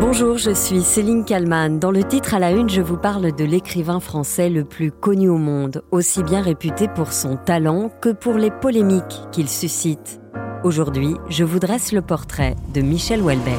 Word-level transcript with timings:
Bonjour, 0.00 0.38
je 0.38 0.50
suis 0.50 0.82
Céline 0.82 1.24
Kalman. 1.24 1.78
Dans 1.78 1.92
le 1.92 2.02
titre 2.02 2.34
à 2.34 2.38
la 2.40 2.50
une, 2.50 2.68
je 2.68 2.80
vous 2.80 2.96
parle 2.96 3.32
de 3.32 3.44
l'écrivain 3.44 4.00
français 4.00 4.50
le 4.50 4.64
plus 4.64 4.90
connu 4.90 5.28
au 5.28 5.38
monde, 5.38 5.82
aussi 5.92 6.22
bien 6.22 6.42
réputé 6.42 6.88
pour 6.88 7.12
son 7.12 7.36
talent 7.36 7.90
que 8.00 8.08
pour 8.10 8.34
les 8.34 8.50
polémiques 8.50 9.22
qu'il 9.30 9.48
suscite. 9.48 10.20
Aujourd'hui, 10.64 11.14
je 11.28 11.44
vous 11.44 11.60
dresse 11.60 11.92
le 11.92 12.02
portrait 12.02 12.56
de 12.74 12.80
Michel 12.80 13.22
Houellebecq. 13.22 13.54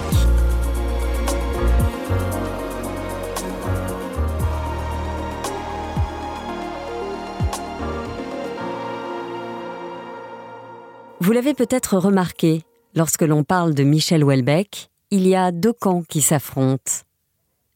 Vous 11.21 11.31
l'avez 11.31 11.54
peut-être 11.54 11.97
remarqué, 11.97 12.63
lorsque 12.93 13.23
l'on 13.23 13.43
parle 13.43 13.73
de 13.73 13.83
Michel 13.83 14.23
Houellebecq, 14.23 14.89
il 15.12 15.28
y 15.28 15.36
a 15.36 15.52
deux 15.52 15.74
camps 15.74 16.04
qui 16.04 16.22
s'affrontent. 16.22 16.92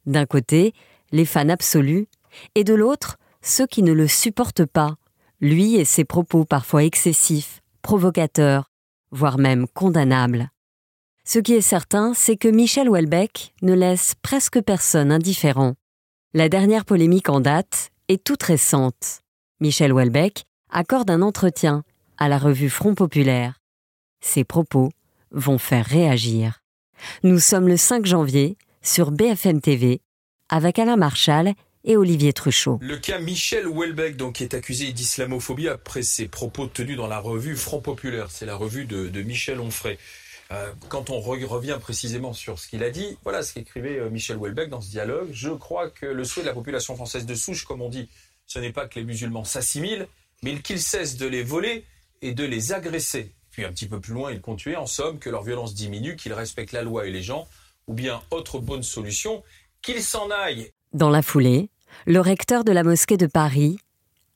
D'un 0.06 0.26
côté, 0.26 0.74
les 1.12 1.26
fans 1.26 1.50
absolus, 1.50 2.08
et 2.56 2.64
de 2.64 2.74
l'autre, 2.74 3.18
ceux 3.42 3.68
qui 3.68 3.84
ne 3.84 3.94
le 3.94 4.08
supportent 4.08 4.66
pas, 4.66 4.98
lui 5.42 5.76
et 5.76 5.86
ses 5.86 6.06
propos 6.06 6.46
parfois 6.46 6.84
excessifs, 6.84 7.62
provocateurs, 7.82 8.72
voire 9.12 9.38
même 9.38 9.68
condamnables. 9.68 10.50
Ce 11.24 11.40
qui 11.40 11.54
est 11.54 11.62
certain, 11.62 12.14
c'est 12.14 12.38
que 12.38 12.48
Michel 12.48 12.90
Houellebecq 12.90 13.54
ne 13.62 13.74
laisse 13.74 14.16
presque 14.22 14.62
personne 14.62 15.12
indifférent. 15.12 15.76
La 16.34 16.50
dernière 16.50 16.86
polémique 16.86 17.30
en 17.30 17.40
date 17.40 17.92
est 18.08 18.24
toute 18.24 18.44
récente. 18.44 19.22
Michel 19.60 19.94
Houellebecq 19.94 20.46
accorde 20.72 21.10
un 21.12 21.22
entretien 21.22 21.84
à 22.18 22.30
la 22.30 22.38
revue 22.38 22.70
Front 22.70 22.96
Populaire. 22.96 23.60
Ses 24.22 24.44
propos 24.44 24.90
vont 25.32 25.58
faire 25.58 25.86
réagir. 25.86 26.62
Nous 27.24 27.40
sommes 27.40 27.68
le 27.68 27.78
5 27.78 28.06
janvier 28.06 28.58
sur 28.82 29.12
BFM 29.12 29.62
TV 29.62 30.02
avec 30.50 30.80
Alain 30.80 30.96
Marchal 30.96 31.54
et 31.84 31.98
Olivier 31.98 32.34
Truchot. 32.34 32.80
Le 32.82 32.98
cas 32.98 33.20
Michel 33.20 33.68
Houellebecq, 33.68 34.18
donc, 34.18 34.36
qui 34.36 34.44
est 34.44 34.54
accusé 34.54 34.92
d'islamophobie 34.92 35.70
après 35.70 36.02
ses 36.02 36.28
propos 36.28 36.68
tenus 36.68 36.98
dans 36.98 37.08
la 37.08 37.20
revue 37.20 37.56
Front 37.56 37.82
Populaire. 37.82 38.32
C'est 38.32 38.46
la 38.46 38.56
revue 38.56 38.86
de, 38.86 39.22
Michel 39.22 39.60
Onfray. 39.60 39.98
Euh, 40.52 40.72
quand 40.88 41.12
on 41.12 41.20
revient 41.20 41.78
précisément 41.80 42.34
sur 42.34 42.58
ce 42.58 42.68
qu'il 42.68 42.84
a 42.84 42.90
dit, 42.90 43.18
voilà 43.24 43.44
ce 43.44 43.54
qu'écrivait 43.54 44.00
euh, 44.00 44.10
Michel 44.10 44.38
Houellebecq 44.38 44.70
dans 44.70 44.82
ce 44.82 44.90
dialogue. 44.90 45.30
Je 45.32 45.52
crois 45.52 45.92
que 45.92 46.08
le 46.08 46.24
souhait 46.24 46.42
de 46.42 46.48
la 46.48 46.56
population 46.56 46.96
française 46.96 47.28
de 47.28 47.36
souche, 47.36 47.66
comme 47.66 47.82
on 47.82 47.90
dit, 47.90 48.10
ce 48.48 48.58
n'est 48.58 48.72
pas 48.72 48.88
que 48.88 48.98
les 48.98 49.06
musulmans 49.06 49.44
s'assimilent, 49.44 50.08
mais 50.42 50.60
qu'ils 50.60 50.82
cessent 50.82 51.18
de 51.18 51.28
les 51.28 51.44
voler 51.44 51.86
et 52.24 52.34
de 52.34 52.44
les 52.44 52.74
agresser. 52.74 53.32
Un 53.66 53.72
petit 53.72 53.88
peu 53.88 54.00
plus 54.00 54.14
loin, 54.14 54.32
il 54.32 54.42
continuait 54.42 54.76
en 54.76 54.88
somme 54.88 55.20
que 55.20 55.30
leur 55.30 55.44
violence 55.44 55.74
diminue, 55.74 56.16
qu'ils 56.16 56.34
respectent 56.34 56.72
la 56.72 56.84
loi 56.84 57.08
et 57.08 57.12
les 57.12 57.22
gens, 57.22 57.48
ou 57.88 57.94
bien 57.94 58.22
autre 58.32 58.60
bonne 58.60 58.84
solution, 58.84 59.44
qu'ils 59.82 60.04
s'en 60.04 60.30
aillent. 60.30 60.72
Dans 60.94 61.10
la 61.10 61.22
foulée, 61.22 61.70
le 62.06 62.20
recteur 62.20 62.64
de 62.64 62.72
la 62.72 62.84
mosquée 62.84 63.18
de 63.18 63.28
Paris 63.28 63.78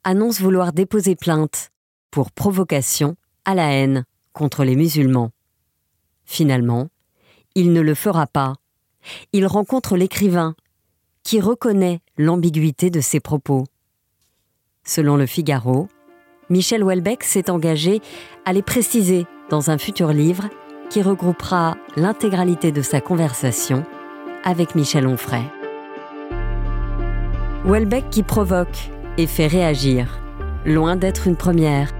annonce 0.04 0.40
vouloir 0.40 0.72
déposer 0.72 1.16
plainte 1.16 1.70
pour 2.10 2.30
provocation 2.30 3.16
à 3.44 3.54
la 3.54 3.72
haine 3.72 4.04
contre 4.32 4.64
les 4.64 4.76
musulmans. 4.76 5.30
Finalement, 6.24 6.88
il 7.54 7.72
ne 7.72 7.80
le 7.80 7.94
fera 7.94 8.26
pas. 8.26 8.54
Il 9.32 9.46
rencontre 9.46 9.96
l'écrivain 9.96 10.54
qui 11.22 11.40
reconnaît 11.40 12.00
l'ambiguïté 12.16 12.90
de 12.90 13.00
ses 13.00 13.20
propos. 13.20 13.64
Selon 14.84 15.16
le 15.16 15.26
Figaro, 15.26 15.88
Michel 16.50 16.84
Houellebecq 16.84 17.24
s'est 17.24 17.50
engagé 17.50 18.02
à 18.44 18.52
les 18.52 18.62
préciser 18.62 19.26
dans 19.48 19.70
un 19.70 19.78
futur 19.78 20.12
livre 20.12 20.44
qui 20.90 21.00
regroupera 21.00 21.76
l'intégralité 21.96 22.70
de 22.70 22.82
sa 22.82 23.00
conversation 23.00 23.84
avec 24.44 24.74
Michel 24.74 25.06
Onfray. 25.06 25.44
Houellebecq 27.64 28.10
qui 28.10 28.22
provoque 28.22 28.90
et 29.16 29.26
fait 29.26 29.46
réagir, 29.46 30.20
loin 30.66 30.96
d'être 30.96 31.26
une 31.26 31.36
première. 31.36 31.90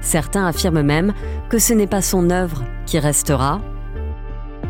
Certains 0.00 0.46
affirment 0.46 0.82
même 0.82 1.14
que 1.48 1.58
ce 1.58 1.72
n'est 1.72 1.86
pas 1.86 2.02
son 2.02 2.30
œuvre 2.30 2.64
qui 2.86 2.98
restera, 2.98 3.60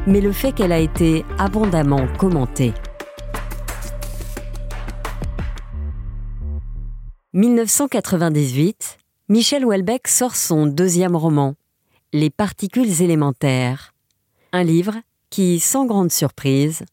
mais 0.06 0.20
le 0.20 0.32
fait 0.32 0.52
qu'elle 0.52 0.72
a 0.72 0.78
été 0.78 1.24
abondamment 1.38 2.06
commentée. 2.18 2.74
1998, 7.32 8.98
Michel 9.28 9.64
Houellebecq 9.64 10.06
sort 10.06 10.36
son 10.36 10.66
deuxième 10.66 11.16
roman, 11.16 11.56
Les 12.12 12.30
particules 12.30 13.02
élémentaires, 13.02 13.92
un 14.52 14.62
livre 14.62 14.94
qui, 15.30 15.58
sans 15.58 15.84
grande 15.84 16.12
surprise, 16.12 16.84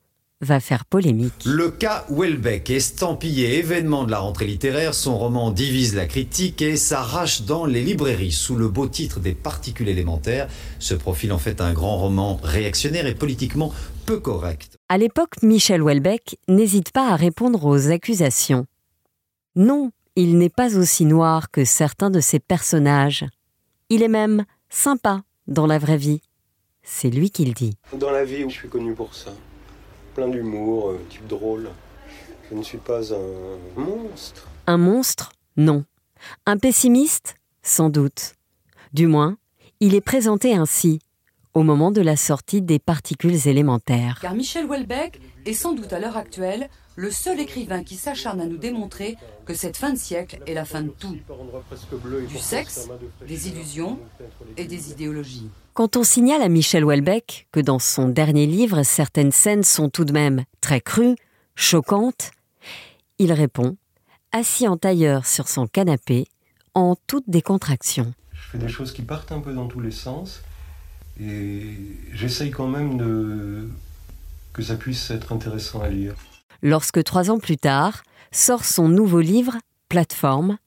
va 0.42 0.60
faire 0.60 0.86
polémique. 0.86 1.46
Le 1.46 1.70
cas 1.70 2.06
Houellebecq, 2.10 2.72
estampillé 2.72 3.60
événement 3.60 4.04
de 4.04 4.10
la 4.10 4.18
rentrée 4.18 4.48
littéraire, 4.48 4.96
son 4.96 5.16
roman 5.16 5.52
divise 5.52 5.94
la 5.94 6.08
critique 6.08 6.64
et 6.64 6.76
s'arrache 6.76 7.44
dans 7.44 7.68
les 7.68 7.84
librairies 7.84 8.32
sous 8.32 8.56
le 8.56 8.68
beau 8.68 8.88
titre 8.88 9.20
des 9.20 9.36
particules 9.36 9.88
élémentaires. 9.88 10.48
Ce 10.80 10.96
profil 10.96 11.34
en 11.34 11.38
fait 11.38 11.62
un 11.62 11.72
grand 11.72 11.98
roman 11.98 12.40
réactionnaire 12.42 13.06
et 13.06 13.14
politiquement 13.14 13.72
peu 14.08 14.20
correct. 14.20 14.80
À 14.90 14.98
l'époque, 14.98 15.44
Michel 15.44 15.84
Houellebecq 15.84 16.40
n'hésite 16.48 16.92
pas 16.94 17.12
à 17.12 17.16
répondre 17.16 17.64
aux 17.64 17.92
accusations. 17.92 18.66
Non, 19.56 19.92
il 20.16 20.38
n'est 20.38 20.50
pas 20.50 20.78
aussi 20.78 21.06
noir 21.06 21.50
que 21.52 21.66
certains 21.66 22.10
de 22.10 22.20
ses 22.20 22.40
personnages. 22.40 23.26
Il 23.90 24.04
est 24.04 24.08
même 24.08 24.46
sympa 24.70 25.24
dans 25.48 25.66
la 25.68 25.80
vraie 25.80 25.98
vie. 25.98 26.22
C'est 26.84 27.10
lui 27.10 27.32
qui 27.32 27.46
le 27.46 27.54
dit. 27.54 27.78
Dans 27.94 28.12
la 28.12 28.26
vie, 28.26 28.44
je 28.50 28.54
suis 28.56 28.70
connu 28.70 28.94
pour 28.94 29.16
ça. 29.16 29.32
Plein 30.16 30.28
d'humour, 30.28 30.90
euh, 30.90 31.00
type 31.10 31.28
drôle. 31.28 31.70
Je 32.50 32.56
ne 32.56 32.64
suis 32.64 32.78
pas 32.78 33.14
un 33.14 33.58
monstre. 33.76 34.48
Un 34.68 34.78
monstre 34.78 35.32
Non. 35.58 35.86
Un 36.46 36.58
pessimiste 36.58 37.36
Sans 37.64 37.90
doute. 37.90 38.36
Du 38.92 39.08
moins, 39.08 39.38
il 39.80 39.96
est 39.96 40.02
présenté 40.02 40.56
ainsi 40.56 41.00
au 41.54 41.64
moment 41.64 41.92
de 41.92 42.02
la 42.02 42.16
sortie 42.16 42.62
des 42.62 42.80
particules 42.80 43.48
élémentaires. 43.48 44.20
Car 44.22 44.34
Michel 44.34 44.66
Houellebecq 44.66 45.20
est 45.46 45.54
sans 45.54 45.74
doute 45.74 45.94
à 45.94 46.00
l'heure 46.00 46.18
actuelle 46.18 46.70
le 46.96 47.12
seul 47.12 47.40
écrivain 47.40 47.84
qui 47.84 47.96
s'acharne 47.96 48.40
à 48.42 48.46
nous 48.46 48.58
démontrer 48.58 49.18
que 49.46 49.54
cette 49.54 49.78
fin 49.78 49.92
de 49.92 49.98
siècle 49.98 50.40
est 50.46 50.54
la 50.54 50.66
fin 50.66 50.82
de 50.82 50.90
tout. 50.90 51.18
Du 52.28 52.38
sexe, 52.38 52.90
des 53.28 53.50
illusions 53.50 54.00
et 54.58 54.66
des 54.66 54.92
idéologies. 54.92 55.50
Quand 55.74 55.98
on 55.98 56.04
signale 56.04 56.42
à 56.42 56.50
Michel 56.50 56.86
Houellebecq 56.86 57.48
que 57.52 57.60
dans 57.60 57.80
son 57.80 58.10
dernier 58.10 58.46
livre, 58.46 58.84
certaines 58.84 59.32
scènes 59.32 59.64
sont 59.64 59.90
tout 59.90 60.06
de 60.06 60.14
même 60.14 60.44
très 60.62 60.82
crues, 60.82 61.16
choquantes, 61.56 62.32
il 63.18 63.32
répond, 63.32 63.76
assis 64.32 64.68
en 64.68 64.78
tailleur 64.78 65.26
sur 65.26 65.48
son 65.48 65.68
canapé, 65.68 66.26
en 66.76 66.96
toute 67.08 67.28
décontraction. 67.28 68.14
Je 68.32 68.50
fais 68.50 68.58
des 68.58 68.68
choses 68.68 68.92
qui 68.92 69.02
partent 69.02 69.32
un 69.32 69.40
peu 69.40 69.54
dans 69.54 69.68
tous 69.68 69.80
les 69.80 69.92
sens 69.92 70.42
et 71.20 71.78
j'essaye 72.14 72.52
quand 72.52 72.68
même 72.68 72.98
de 72.98 73.70
que 74.54 74.62
ça 74.62 74.76
puisse 74.76 75.10
être 75.10 75.34
intéressant 75.34 75.82
à 75.82 75.90
lire. 75.90 76.16
Lorsque 76.62 77.04
trois 77.04 77.32
ans 77.32 77.40
plus 77.40 77.58
tard 77.58 78.04
sort 78.32 78.66
son 78.66 78.88
nouveau 78.88 79.20
livre, 79.20 79.58
Plateforme, 79.90 80.58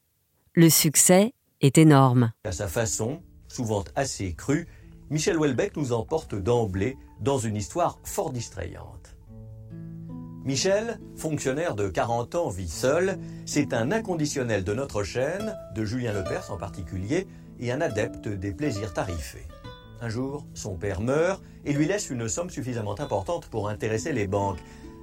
le 0.55 0.69
succès 0.71 1.33
est 1.61 1.79
énorme. 1.79 2.33
À 2.45 2.53
sa 2.53 2.69
façon, 2.69 3.23
souvent 3.49 3.84
assez 3.95 4.34
crue, 4.34 4.67
Michel 5.11 5.39
Houellebecq 5.39 5.77
nous 5.77 5.93
emporte 5.93 6.34
d'emblée 6.34 6.97
dans 7.21 7.39
une 7.39 7.57
histoire 7.57 7.99
fort 8.03 8.33
distrayante. 8.33 9.17
Michel, 10.45 11.01
fonctionnaire 11.17 11.75
de 11.75 11.89
40 11.89 12.34
ans, 12.37 12.49
vit 12.49 12.69
seul. 12.69 13.19
C'est 13.47 13.73
un 13.73 13.91
inconditionnel 13.91 14.63
de 14.63 14.75
notre 14.75 15.03
chaîne, 15.03 15.57
de 15.75 15.84
Julien 15.84 16.13
Lepers 16.13 16.53
en 16.53 16.57
particulier, 16.57 17.27
et 17.59 17.73
un 17.73 17.81
adepte 17.81 18.28
des 18.28 18.53
plaisirs 18.53 18.95
tarifés. 18.95 19.47
Un 20.01 20.09
jour, 20.09 20.45
son 20.55 20.77
père 20.77 21.01
meurt 21.01 21.43
et 21.65 21.73
lui 21.73 21.87
laisse 21.87 22.11
une 22.11 22.29
somme 22.29 22.51
suffisamment 22.51 22.99
importante 23.01 23.47
pour 23.47 23.69
intéresser 23.69 24.13
les 24.13 24.27
banques. 24.27 24.59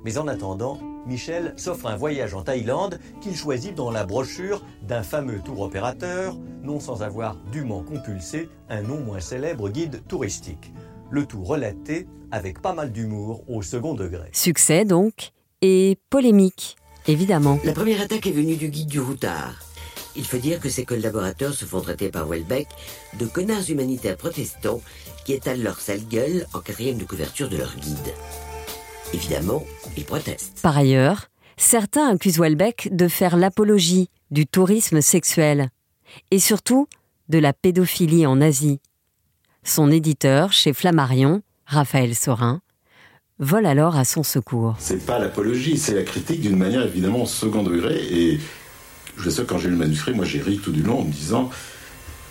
Mais 0.05 0.17
en 0.17 0.27
attendant, 0.27 0.79
Michel 1.07 1.53
s'offre 1.57 1.87
un 1.87 1.95
voyage 1.95 2.33
en 2.33 2.43
Thaïlande 2.43 2.99
qu'il 3.21 3.35
choisit 3.35 3.73
dans 3.73 3.89
la 3.89 4.05
brochure 4.05 4.61
d'un 4.83 5.01
fameux 5.01 5.39
tour 5.39 5.61
opérateur, 5.61 6.37
non 6.61 6.79
sans 6.79 7.01
avoir 7.01 7.37
dûment 7.51 7.81
compulsé 7.81 8.49
un 8.69 8.81
non 8.81 8.99
moins 8.99 9.19
célèbre 9.19 9.69
guide 9.69 10.05
touristique. 10.07 10.73
Le 11.09 11.25
tout 11.25 11.43
relaté 11.43 12.07
avec 12.31 12.61
pas 12.61 12.73
mal 12.73 12.91
d'humour 12.91 13.43
au 13.47 13.61
second 13.61 13.93
degré. 13.93 14.29
Succès 14.31 14.85
donc, 14.85 15.31
et 15.61 15.97
polémique, 16.09 16.75
évidemment. 17.07 17.59
La 17.63 17.73
première 17.73 18.01
attaque 18.01 18.27
est 18.27 18.31
venue 18.31 18.57
du 18.57 18.69
guide 18.69 18.89
du 18.89 18.99
routard. 18.99 19.59
Il 20.15 20.25
faut 20.25 20.37
dire 20.37 20.59
que 20.59 20.69
ses 20.69 20.85
collaborateurs 20.85 21.53
se 21.53 21.65
font 21.65 21.81
traiter 21.81 22.09
par 22.09 22.27
Welbeck 22.27 22.67
de 23.19 23.25
connards 23.25 23.69
humanitaires 23.69 24.17
protestants 24.17 24.81
qui 25.25 25.33
étalent 25.33 25.63
leur 25.63 25.79
sale 25.79 26.03
gueule 26.07 26.45
en 26.53 26.59
quatrième 26.59 26.97
de 26.97 27.05
couverture 27.05 27.49
de 27.49 27.57
leur 27.57 27.75
guide. 27.77 28.13
Évidemment, 29.13 29.63
ils 29.97 30.05
protestent. 30.05 30.59
Par 30.61 30.77
ailleurs, 30.77 31.29
certains 31.57 32.09
accusent 32.09 32.39
Welbeck 32.39 32.89
de 32.91 33.07
faire 33.07 33.37
l'apologie 33.37 34.09
du 34.31 34.45
tourisme 34.45 35.01
sexuel 35.01 35.69
et 36.31 36.39
surtout 36.39 36.87
de 37.29 37.39
la 37.39 37.53
pédophilie 37.53 38.25
en 38.25 38.41
Asie. 38.41 38.79
Son 39.63 39.91
éditeur 39.91 40.51
chez 40.51 40.73
Flammarion, 40.73 41.41
Raphaël 41.65 42.15
Sorin, 42.15 42.61
vole 43.39 43.65
alors 43.65 43.95
à 43.95 44.05
son 44.05 44.23
secours. 44.23 44.75
C'est 44.77 45.05
pas 45.05 45.19
l'apologie, 45.19 45.77
c'est 45.77 45.95
la 45.95 46.03
critique 46.03 46.41
d'une 46.41 46.57
manière 46.57 46.85
évidemment 46.85 47.25
second 47.25 47.63
degré. 47.63 47.95
Et 48.11 48.39
je 49.17 49.29
sais 49.29 49.43
quand 49.45 49.57
j'ai 49.57 49.67
lu 49.67 49.73
le 49.73 49.79
manuscrit, 49.79 50.13
moi 50.13 50.25
j'ai 50.25 50.41
ri 50.41 50.57
tout 50.57 50.71
du 50.71 50.83
long 50.83 50.99
en 50.99 51.05
me 51.05 51.11
disant. 51.11 51.49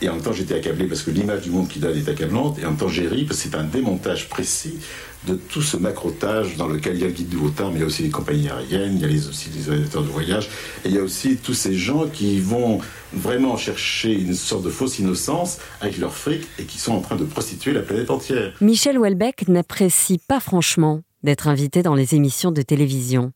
Et 0.00 0.08
en 0.08 0.14
même 0.14 0.23
temps, 0.23 0.32
j'étais 0.32 0.55
accablé 0.55 0.87
parce 0.87 1.02
que 1.02 1.12
l'image 1.12 1.43
du 1.43 1.50
monde 1.50 1.69
qui 1.69 1.79
donne 1.79 1.96
est 1.96 2.08
accablante. 2.08 2.58
Et 2.58 2.64
en 2.64 2.70
même 2.70 2.76
temps, 2.76 2.88
j'ai 2.88 3.06
ri 3.06 3.25
parce 3.25 3.40
que 3.40 3.49
c'est 3.49 3.56
un 3.56 3.62
démontage 3.62 4.29
précis 4.29 4.81
de 5.29 5.34
tout 5.34 5.62
ce 5.62 5.76
macrotage 5.76 6.56
dans 6.56 6.67
lequel 6.67 6.96
il 6.96 7.02
y 7.02 7.05
a 7.05 7.06
le 7.06 7.12
guide 7.12 7.29
du 7.29 7.37
Vautard, 7.37 7.70
mais 7.70 7.76
il 7.76 7.81
y 7.81 7.84
a 7.84 7.87
aussi 7.87 8.02
les 8.02 8.11
compagnies 8.11 8.49
aériennes, 8.49 8.99
il 9.00 9.02
y 9.02 9.05
a 9.05 9.29
aussi 9.29 9.50
les 9.55 9.69
organisateurs 9.69 10.02
de 10.02 10.08
voyage, 10.08 10.49
et 10.84 10.88
il 10.88 10.94
y 10.94 10.99
a 10.99 11.02
aussi 11.02 11.37
tous 11.37 11.55
ces 11.55 11.75
gens 11.75 12.08
qui 12.08 12.40
vont 12.40 12.81
vraiment 13.12 13.56
chercher 13.56 14.12
une 14.12 14.35
sorte 14.35 14.64
de 14.64 14.70
fausse 14.70 14.99
innocence 14.99 15.58
avec 15.81 15.99
leur 15.99 16.14
fric 16.14 16.43
et 16.58 16.64
qui 16.64 16.78
sont 16.78 16.93
en 16.93 17.00
train 17.00 17.17
de 17.17 17.25
prostituer 17.25 17.73
la 17.73 17.82
planète 17.82 18.11
entière. 18.11 18.52
Michel 18.61 18.99
Houellebecq 18.99 19.46
n'apprécie 19.46 20.19
pas 20.19 20.40
franchement 20.40 21.02
d'être 21.23 21.46
invité 21.46 21.85
dans 21.85 21.94
les 21.94 22.17
émissions 22.17 22.50
de 22.50 22.62
télévision. 22.62 23.32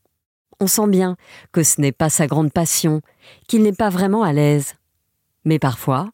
On 0.59 0.67
sent 0.67 0.87
bien 0.87 1.17
que 1.51 1.61
ce 1.63 1.79
n'est 1.81 1.91
pas 1.91 2.09
sa 2.09 2.25
grande 2.27 2.51
passion, 2.51 3.01
qu'il 3.47 3.61
n'est 3.63 3.73
pas 3.73 3.89
vraiment 3.89 4.23
à 4.23 4.33
l'aise. 4.33 4.73
Mais 5.45 5.59
parfois, 5.59 6.09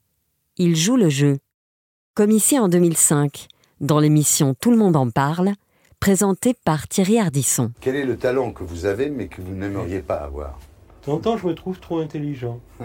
il 0.57 0.75
joue 0.75 0.97
le 0.97 1.09
jeu. 1.09 1.39
Comme 2.13 2.31
ici 2.31 2.59
en 2.59 2.67
2005, 2.67 3.47
dans 3.79 3.99
l'émission 3.99 4.53
Tout 4.53 4.71
le 4.71 4.77
monde 4.77 4.95
en 4.95 5.09
parle, 5.09 5.53
présenté 5.99 6.53
par 6.53 6.87
Thierry 6.89 7.19
Ardisson. 7.19 7.71
Quel 7.79 7.95
est 7.95 8.05
le 8.05 8.17
talent 8.17 8.51
que 8.51 8.63
vous 8.63 8.85
avez 8.85 9.09
mais 9.09 9.27
que 9.27 9.41
vous 9.41 9.53
n'aimeriez 9.53 10.01
pas 10.01 10.17
avoir? 10.17 10.59
De 11.01 11.05
temps 11.05 11.13
en 11.13 11.17
temps, 11.19 11.37
je 11.37 11.47
me 11.47 11.55
trouve 11.55 11.79
trop 11.79 11.99
intelligent. 11.99 12.59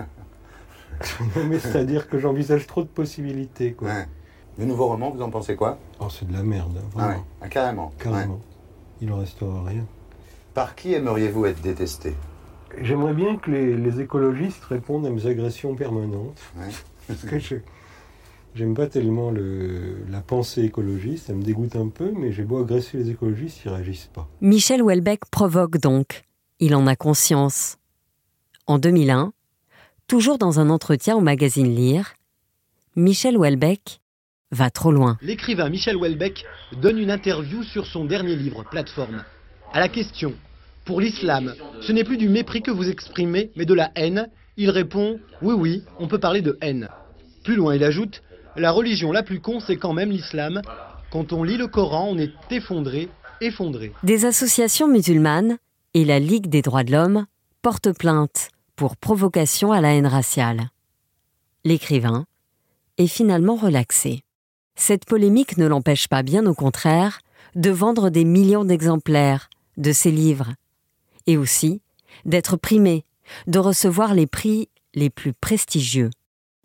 mais 1.49 1.59
c'est-à-dire 1.59 2.09
que 2.09 2.19
j'envisage 2.19 2.67
trop 2.67 2.83
de 2.83 2.89
possibilités. 2.89 3.73
Quoi. 3.73 3.89
Ouais. 3.89 4.09
Le 4.59 4.65
nouveau 4.65 4.87
roman, 4.87 5.11
vous 5.11 5.23
en 5.23 5.31
pensez 5.31 5.57
quoi? 5.57 5.79
Oh, 6.01 6.07
c'est 6.09 6.27
de 6.27 6.33
la 6.33 6.43
merde. 6.43 6.77
hein, 6.77 6.89
ah, 6.95 6.99
vraiment. 6.99 7.09
ouais. 7.19 7.25
Ah, 7.43 7.49
Carrément. 7.49 7.93
Carrément. 7.99 8.35
Ouais. 8.35 8.41
Il 9.03 9.13
en 9.13 9.19
restera 9.19 9.65
rien. 9.65 9.85
Par 10.59 10.75
qui 10.75 10.93
aimeriez-vous 10.93 11.47
être 11.47 11.61
détesté? 11.61 12.15
J'aimerais 12.83 13.15
bien 13.15 13.37
que 13.37 13.49
les, 13.49 13.77
les 13.77 14.01
écologistes 14.01 14.65
répondent 14.65 15.07
à 15.07 15.11
mes 15.11 15.25
agressions 15.25 15.77
permanentes. 15.77 16.37
Ouais. 16.57 16.67
Parce 17.07 17.21
que 17.21 17.39
je 17.39 17.55
j'aime 18.57 18.75
pas 18.75 18.89
tellement 18.89 19.31
le, 19.31 19.99
la 20.11 20.21
pensée 20.21 20.65
écologiste, 20.65 21.29
ça 21.29 21.33
me 21.33 21.45
dégoûte 21.45 21.77
un 21.77 21.87
peu, 21.87 22.11
mais 22.11 22.33
j'ai 22.33 22.43
beau 22.43 22.61
agresser 22.61 22.97
les 22.97 23.09
écologistes, 23.09 23.61
ils 23.65 23.69
réagissent 23.69 24.11
pas. 24.13 24.27
Michel 24.41 24.83
Houellebecq 24.83 25.27
provoque 25.31 25.79
donc. 25.79 26.25
Il 26.59 26.75
en 26.75 26.89
a 26.89 26.97
conscience. 26.97 27.77
En 28.67 28.81
2001, 28.81 29.33
toujours 30.09 30.39
dans 30.39 30.59
un 30.59 30.71
entretien 30.71 31.15
au 31.15 31.21
magazine 31.21 31.73
Lire, 31.73 32.15
Michel 32.97 33.39
Houellebecq 33.39 34.01
va 34.51 34.71
trop 34.71 34.91
loin. 34.91 35.19
L'écrivain 35.23 35.69
Michel 35.69 35.95
Houellebecq 35.95 36.45
donne 36.83 36.99
une 36.99 37.13
interview 37.13 37.63
sur 37.63 37.87
son 37.87 38.07
dernier 38.07 38.35
livre, 38.35 38.65
Plateforme. 38.69 39.23
À 39.73 39.79
la 39.79 39.89
question 39.89 40.35
Pour 40.89 41.03
l'islam, 41.03 41.55
ce 41.83 41.93
n'est 41.93 42.03
plus 42.03 42.17
du 42.17 42.31
mépris 42.31 42.63
que 42.63 42.71
vous 42.71 42.89
exprimez, 42.89 43.51
mais 43.57 43.67
de 43.67 43.75
la 43.75 43.91
haine 43.95 44.31
il 44.57 44.71
répond 44.71 45.21
Oui, 45.43 45.53
oui, 45.55 45.83
on 45.99 46.09
peut 46.09 46.19
parler 46.19 46.41
de 46.41 46.57
haine. 46.63 46.89
Plus 47.45 47.57
loin, 47.57 47.75
il 47.75 47.85
ajoute 47.85 48.23
La 48.57 48.71
religion 48.71 49.13
la 49.13 49.23
plus 49.23 49.39
con, 49.39 49.61
c'est 49.61 49.77
quand 49.77 49.93
même 49.93 50.11
l'islam. 50.11 50.63
Quand 51.11 51.35
on 51.35 51.43
lit 51.43 51.59
le 51.59 51.67
Coran, 51.67 52.09
on 52.09 52.17
est 52.17 52.33
effondré, 52.51 53.11
effondré. 53.43 53.93
Des 54.03 54.25
associations 54.25 54.89
musulmanes 54.89 55.59
et 55.93 56.07
la 56.07 56.21
Ligue 56.21 56.47
des 56.47 56.63
droits 56.63 56.85
de 56.85 56.93
l'homme 56.93 57.27
portent 57.61 57.93
plainte 57.93 58.49
pour 58.75 58.97
provocation 58.97 59.73
à 59.73 59.83
la 59.83 59.93
haine 59.93 60.07
raciale. 60.07 60.71
L'écrivain 61.65 62.25
est 62.97 63.09
finalement 63.09 63.57
relaxé. 63.57 64.23
Cette 64.75 65.05
polémique 65.05 65.59
ne 65.59 65.67
l'empêche 65.67 66.09
pas, 66.09 66.23
bien 66.23 66.47
au 66.47 66.55
contraire, 66.55 67.19
de 67.57 67.69
vendre 67.69 68.09
des 68.09 68.25
millions 68.25 68.65
d'exemplaires 68.65 69.51
de 69.77 69.93
ses 69.93 70.11
livres 70.11 70.55
et 71.29 71.37
aussi 71.37 71.81
d'être 72.25 72.57
primé 72.57 73.05
de 73.47 73.61
recevoir 73.61 74.15
les 74.15 74.27
prix 74.27 74.69
les 74.95 75.11
plus 75.11 75.33
prestigieux. 75.35 76.11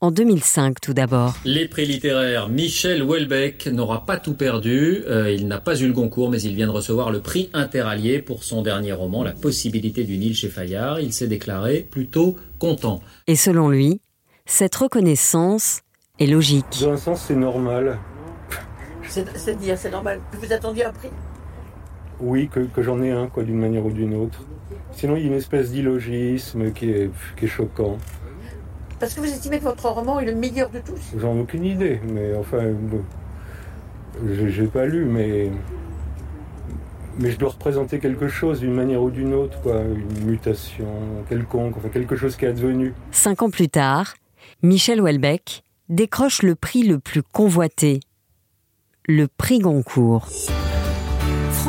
En 0.01 0.11
2005 0.11 0.81
tout 0.81 0.93
d'abord. 0.93 1.35
Les 1.45 1.67
prix 1.67 1.85
littéraires, 1.85 2.49
Michel 2.49 3.03
Houellebecq 3.03 3.67
n'aura 3.67 4.05
pas 4.05 4.17
tout 4.17 4.33
perdu. 4.33 5.03
Euh, 5.07 5.31
il 5.31 5.47
n'a 5.47 5.59
pas 5.59 5.79
eu 5.79 5.87
le 5.87 5.93
Goncourt, 5.93 6.29
mais 6.29 6.41
il 6.41 6.55
vient 6.55 6.67
de 6.67 6.71
recevoir 6.71 7.11
le 7.11 7.21
prix 7.21 7.49
interallié 7.53 8.21
pour 8.21 8.43
son 8.43 8.61
dernier 8.61 8.91
roman, 8.91 9.23
La 9.23 9.31
possibilité 9.31 10.03
d'une 10.03 10.23
île 10.23 10.35
chez 10.35 10.49
Fayard. 10.49 10.99
Il 10.99 11.13
s'est 11.13 11.27
déclaré 11.27 11.87
plutôt 11.89 12.37
content. 12.59 13.01
Et 13.27 13.37
selon 13.37 13.69
lui, 13.69 14.01
cette 14.45 14.75
reconnaissance 14.75 15.81
est 16.19 16.27
logique. 16.27 16.65
Dans 16.81 16.91
un 16.91 16.97
sens, 16.97 17.23
c'est 17.27 17.35
normal. 17.35 17.97
C'est-à-dire, 19.07 19.77
c'est 19.77 19.91
normal. 19.91 20.19
Vous 20.33 20.51
attendiez 20.51 20.85
un 20.85 20.91
prix? 20.91 21.09
Oui, 22.23 22.47
que, 22.47 22.61
que 22.61 22.81
j'en 22.81 23.01
ai 23.01 23.11
un, 23.11 23.27
quoi, 23.27 23.43
d'une 23.43 23.59
manière 23.59 23.85
ou 23.85 23.91
d'une 23.91 24.15
autre. 24.15 24.39
Sinon, 24.93 25.17
il 25.17 25.23
y 25.23 25.25
a 25.25 25.27
une 25.27 25.33
espèce 25.33 25.71
d'illogisme 25.71 26.71
qui 26.71 26.89
est, 26.89 27.11
qui 27.35 27.45
est 27.45 27.47
choquant. 27.49 27.97
Parce 28.99 29.13
que 29.13 29.19
vous 29.19 29.27
estimez 29.27 29.59
que 29.59 29.65
votre 29.65 29.89
roman 29.89 30.21
est 30.21 30.25
le 30.25 30.35
meilleur 30.35 30.69
de 30.69 30.79
tous? 30.79 31.01
J'en 31.19 31.35
ai 31.35 31.41
aucune 31.41 31.65
idée, 31.65 31.99
mais 32.07 32.33
enfin, 32.35 32.63
bon, 32.71 33.01
j'ai 34.25 34.67
pas 34.67 34.85
lu, 34.85 35.05
mais 35.05 35.51
mais 37.19 37.29
je 37.29 37.37
dois 37.37 37.49
représenter 37.49 37.99
quelque 37.99 38.27
chose 38.27 38.61
d'une 38.61 38.73
manière 38.73 39.03
ou 39.03 39.11
d'une 39.11 39.33
autre, 39.33 39.59
quoi, 39.61 39.81
une 39.81 40.25
mutation 40.25 40.87
quelconque, 41.29 41.75
enfin 41.77 41.89
quelque 41.89 42.15
chose 42.15 42.35
qui 42.35 42.45
est 42.45 42.49
advenu. 42.49 42.93
Cinq 43.11 43.41
ans 43.41 43.49
plus 43.49 43.69
tard, 43.69 44.15
Michel 44.63 45.01
Houellebecq 45.01 45.63
décroche 45.89 46.41
le 46.41 46.55
prix 46.55 46.83
le 46.83 46.99
plus 46.99 47.21
convoité, 47.21 47.99
le 49.07 49.27
prix 49.27 49.59
Goncourt. 49.59 50.29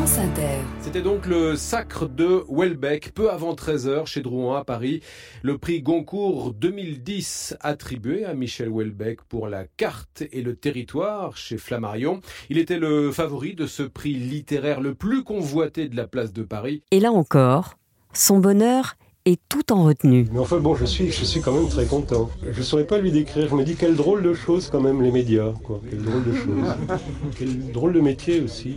France 0.05 0.19
Inter. 0.19 0.59
C'était 0.81 1.01
donc 1.01 1.25
le 1.25 1.55
sacre 1.55 2.07
de 2.07 2.43
Welbeck, 2.47 3.11
peu 3.15 3.31
avant 3.31 3.55
13h 3.55 4.05
chez 4.05 4.21
Drouin 4.21 4.59
à 4.59 4.63
Paris. 4.63 5.01
Le 5.41 5.57
prix 5.57 5.81
Goncourt 5.81 6.53
2010 6.53 7.57
attribué 7.59 8.23
à 8.23 8.35
Michel 8.35 8.69
Welbeck 8.71 9.23
pour 9.23 9.47
la 9.47 9.65
carte 9.65 10.21
et 10.31 10.43
le 10.43 10.55
territoire 10.55 11.37
chez 11.37 11.57
Flammarion. 11.57 12.21
Il 12.51 12.59
était 12.59 12.77
le 12.77 13.11
favori 13.11 13.55
de 13.55 13.65
ce 13.65 13.81
prix 13.81 14.13
littéraire 14.13 14.79
le 14.79 14.93
plus 14.93 15.23
convoité 15.23 15.89
de 15.89 15.95
la 15.95 16.05
place 16.05 16.33
de 16.33 16.43
Paris. 16.43 16.83
Et 16.91 16.99
là 16.99 17.11
encore, 17.11 17.79
son 18.13 18.37
bonheur 18.37 18.97
est 19.25 19.39
tout 19.49 19.73
en 19.73 19.83
retenue. 19.83 20.27
Mais 20.31 20.39
enfin 20.39 20.59
bon, 20.59 20.75
je 20.75 20.85
suis, 20.85 21.11
je 21.11 21.25
suis 21.25 21.41
quand 21.41 21.51
même 21.51 21.67
très 21.67 21.85
content. 21.85 22.29
Je 22.43 22.57
ne 22.57 22.63
saurais 22.63 22.85
pas 22.85 22.99
lui 22.99 23.11
décrire. 23.11 23.49
Je 23.49 23.55
me 23.55 23.63
dis 23.63 23.75
quelle 23.75 23.95
drôle 23.95 24.21
de 24.21 24.33
chose 24.33 24.69
quand 24.71 24.81
même 24.81 25.01
les 25.01 25.11
médias, 25.11 25.51
quoi. 25.63 25.81
Quelle 25.89 26.03
drôle 26.03 26.23
de 26.23 26.33
chose. 26.33 26.99
Quel 27.37 27.71
drôle 27.71 27.93
de 27.93 28.01
métier 28.01 28.41
aussi 28.41 28.75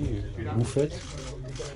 vous 0.57 0.65
faites. 0.65 0.99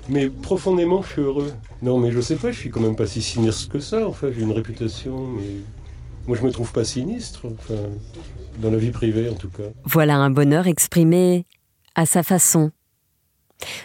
Mais 0.09 0.29
profondément, 0.29 1.01
je 1.03 1.09
suis 1.09 1.21
heureux. 1.21 1.51
Non, 1.81 1.99
mais 1.99 2.11
je 2.11 2.19
sais 2.19 2.35
pas, 2.35 2.51
je 2.51 2.57
suis 2.57 2.69
quand 2.69 2.81
même 2.81 2.95
pas 2.95 3.05
si 3.05 3.21
sinistre 3.21 3.69
que 3.69 3.79
ça. 3.79 4.07
Enfin, 4.07 4.29
j'ai 4.35 4.41
une 4.41 4.51
réputation, 4.51 5.27
mais 5.27 5.61
moi, 6.27 6.35
je 6.35 6.43
me 6.43 6.51
trouve 6.51 6.71
pas 6.71 6.83
sinistre. 6.83 7.45
Enfin, 7.45 7.79
dans 8.59 8.71
la 8.71 8.77
vie 8.77 8.91
privée, 8.91 9.29
en 9.29 9.35
tout 9.35 9.49
cas. 9.49 9.63
Voilà 9.85 10.17
un 10.17 10.29
bonheur 10.29 10.67
exprimé 10.67 11.45
à 11.95 12.05
sa 12.05 12.23
façon. 12.23 12.71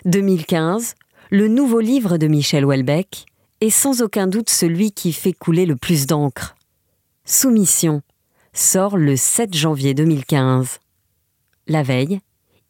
2015, 0.07 0.95
le 1.31 1.49
nouveau 1.49 1.81
livre 1.81 2.17
de 2.17 2.27
Michel 2.27 2.65
Houellebecq 2.65 3.28
est 3.61 3.71
sans 3.71 4.03
aucun 4.03 4.27
doute 4.27 4.51
celui 4.51 4.93
qui 4.93 5.13
fait 5.13 5.33
couler 5.33 5.67
le 5.67 5.77
plus 5.77 6.07
d'encre. 6.07 6.57
Soumission 7.25 8.03
sort 8.53 8.97
le 8.97 9.17
7 9.17 9.55
janvier 9.55 9.95
2015. 9.95 10.79
La 11.67 11.83
veille, 11.83 12.21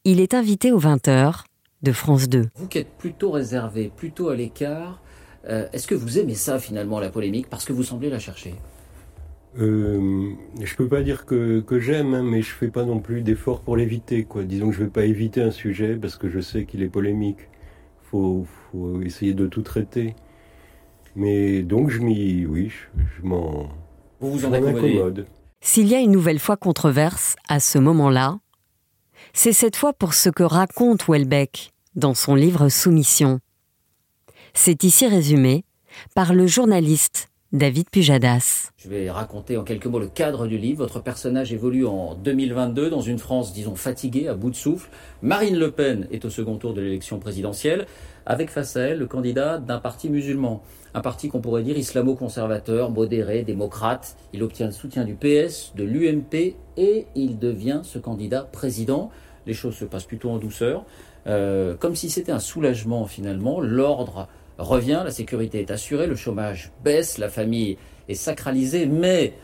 il 0.05 0.21
est 0.21 0.35
invité 0.35 0.73
aux 0.73 0.81
20h 0.81 1.45
de 1.83 1.93
France 1.93 2.29
2. 2.29 2.49
Vous 2.57 2.67
qui 2.69 2.79
êtes 2.79 2.97
plutôt 2.97 3.31
réservé, 3.31 3.93
plutôt 3.95 4.31
à 4.31 4.37
l'écart, 4.37 5.01
euh, 5.49 5.69
est-ce 5.73 5.87
que 5.87 5.95
vous 5.95 6.19
aimez 6.19 6.35
ça 6.35 6.59
finalement, 6.59 7.01
la 7.01 7.11
polémique, 7.11 7.49
parce 7.49 7.65
que 7.65 7.73
vous 7.73 7.85
semblez 7.85 8.11
la 8.11 8.19
chercher? 8.19 8.55
Euh, 9.59 10.31
je 10.63 10.75
peux 10.77 10.89
pas 10.89 11.03
dire 11.03 11.25
que, 11.25 11.61
que 11.61 11.81
j'aime, 11.81 12.15
hein, 12.15 12.23
mais 12.23 12.43
je 12.43 12.51
fais 12.53 12.69
pas 12.69 12.85
non 12.85 13.01
plus 13.01 13.23
d'efforts 13.23 13.61
pour 13.61 13.77
l'éviter. 13.77 14.25
Quoi. 14.25 14.45
Disons 14.45 14.71
que 14.71 14.75
je 14.75 14.83
vais 14.83 14.91
pas 14.91 15.05
éviter 15.05 15.41
un 15.43 15.51
sujet 15.51 15.97
parce 15.97 16.17
que 16.17 16.29
je 16.29 16.41
sais 16.41 16.65
qu'il 16.65 16.83
est 16.83 16.89
polémique. 16.89 17.49
Faut, 18.11 18.47
faut 18.73 19.01
essayer 19.03 19.35
de 19.35 19.47
tout 19.47 19.63
traiter. 19.63 20.15
Mais 21.17 21.63
donc 21.63 21.91
je 21.91 21.99
m'y, 21.99 22.47
oui, 22.47 22.71
je, 22.71 23.03
je 23.17 23.27
m'en, 23.27 23.69
vous 24.21 24.33
vous 24.33 24.39
je 24.39 24.47
en 24.47 24.51
m'en 24.51 24.57
accommodez. 24.57 24.97
accommode. 24.97 25.27
S'il 25.61 25.89
y 25.89 25.95
a 25.95 26.01
une 26.01 26.13
nouvelle 26.13 26.39
fois 26.39 26.57
controverse 26.57 27.35
à 27.49 27.61
ce 27.61 27.79
moment-là, 27.79 28.39
c'est 29.33 29.53
cette 29.53 29.77
fois 29.77 29.93
pour 29.93 30.15
ce 30.15 30.29
que 30.31 30.43
raconte 30.45 31.09
Welbeck 31.09 31.73
dans 31.95 32.15
son 32.15 32.35
livre 32.35 32.69
Soumission. 32.69 33.41
C'est 34.55 34.85
ici 34.85 35.07
résumé 35.07 35.65
par 36.15 36.33
le 36.33 36.47
journaliste 36.47 37.29
David 37.53 37.89
Pujadas. 37.89 38.73
Je 38.77 38.91
vais 38.91 39.11
raconter 39.11 39.57
en 39.57 39.65
quelques 39.65 39.87
mots 39.87 39.99
le 39.99 40.09
cadre 40.09 40.47
du 40.47 40.59
livre. 40.59 40.81
Votre 40.81 41.01
personnage 41.01 41.51
évolue 41.51 41.87
en 41.87 42.15
2022 42.15 42.91
dans 42.91 43.01
une 43.01 43.19
France, 43.19 43.55
disons, 43.55 43.75
fatiguée, 43.75 44.29
à 44.29 44.35
bout 44.35 44.51
de 44.51 44.55
souffle. 44.55 44.91
Marine 45.23 45.57
Le 45.57 45.71
Pen 45.71 46.07
est 46.13 46.27
au 46.27 46.31
second 46.31 46.57
tour 46.59 46.75
de 46.75 46.83
l'élection 46.83 47.19
présidentielle, 47.19 47.87
avec 48.27 48.51
face 48.51 48.77
à 48.77 48.83
elle 48.83 48.99
le 48.99 49.07
candidat 49.07 49.57
d'un 49.57 49.79
parti 49.79 50.11
musulman. 50.11 50.63
Un 50.93 51.01
parti 51.01 51.31
qu'on 51.31 51.41
pourrait 51.41 51.63
dire 51.63 51.79
islamo-conservateur, 51.79 52.91
modéré, 52.91 53.45
démocrate. 53.45 54.19
Il 54.35 54.43
obtient 54.43 54.67
le 54.67 54.73
soutien 54.73 55.07
du 55.07 55.15
PS, 55.15 55.73
de 55.75 55.85
l'UMP 55.85 56.55
et 56.77 57.07
il 57.15 57.39
devient 57.39 57.81
ce 57.83 57.99
candidat 57.99 58.43
président. 58.43 59.11
Les 59.47 59.55
choses 59.55 59.75
se 59.75 59.87
passent 59.87 60.05
plutôt 60.05 60.29
en 60.29 60.37
douceur. 60.37 60.85
euh, 61.27 61.75
comme 61.77 61.95
si 61.95 62.11
c'était 62.11 62.33
un 62.33 62.39
soulagement 62.41 63.07
finalement. 63.07 63.61
L'ordre 63.61 64.29
revient, 64.59 65.03
la 65.05 65.11
sécurité 65.11 65.61
est 65.61 65.71
assurée, 65.71 66.07
le 66.07 66.17
chômage 66.17 66.73
baisse, 66.85 67.19
la 67.19 67.29
famille 67.29 67.79
est 68.09 68.15
sacralisée, 68.15 68.87
mais 68.87 69.35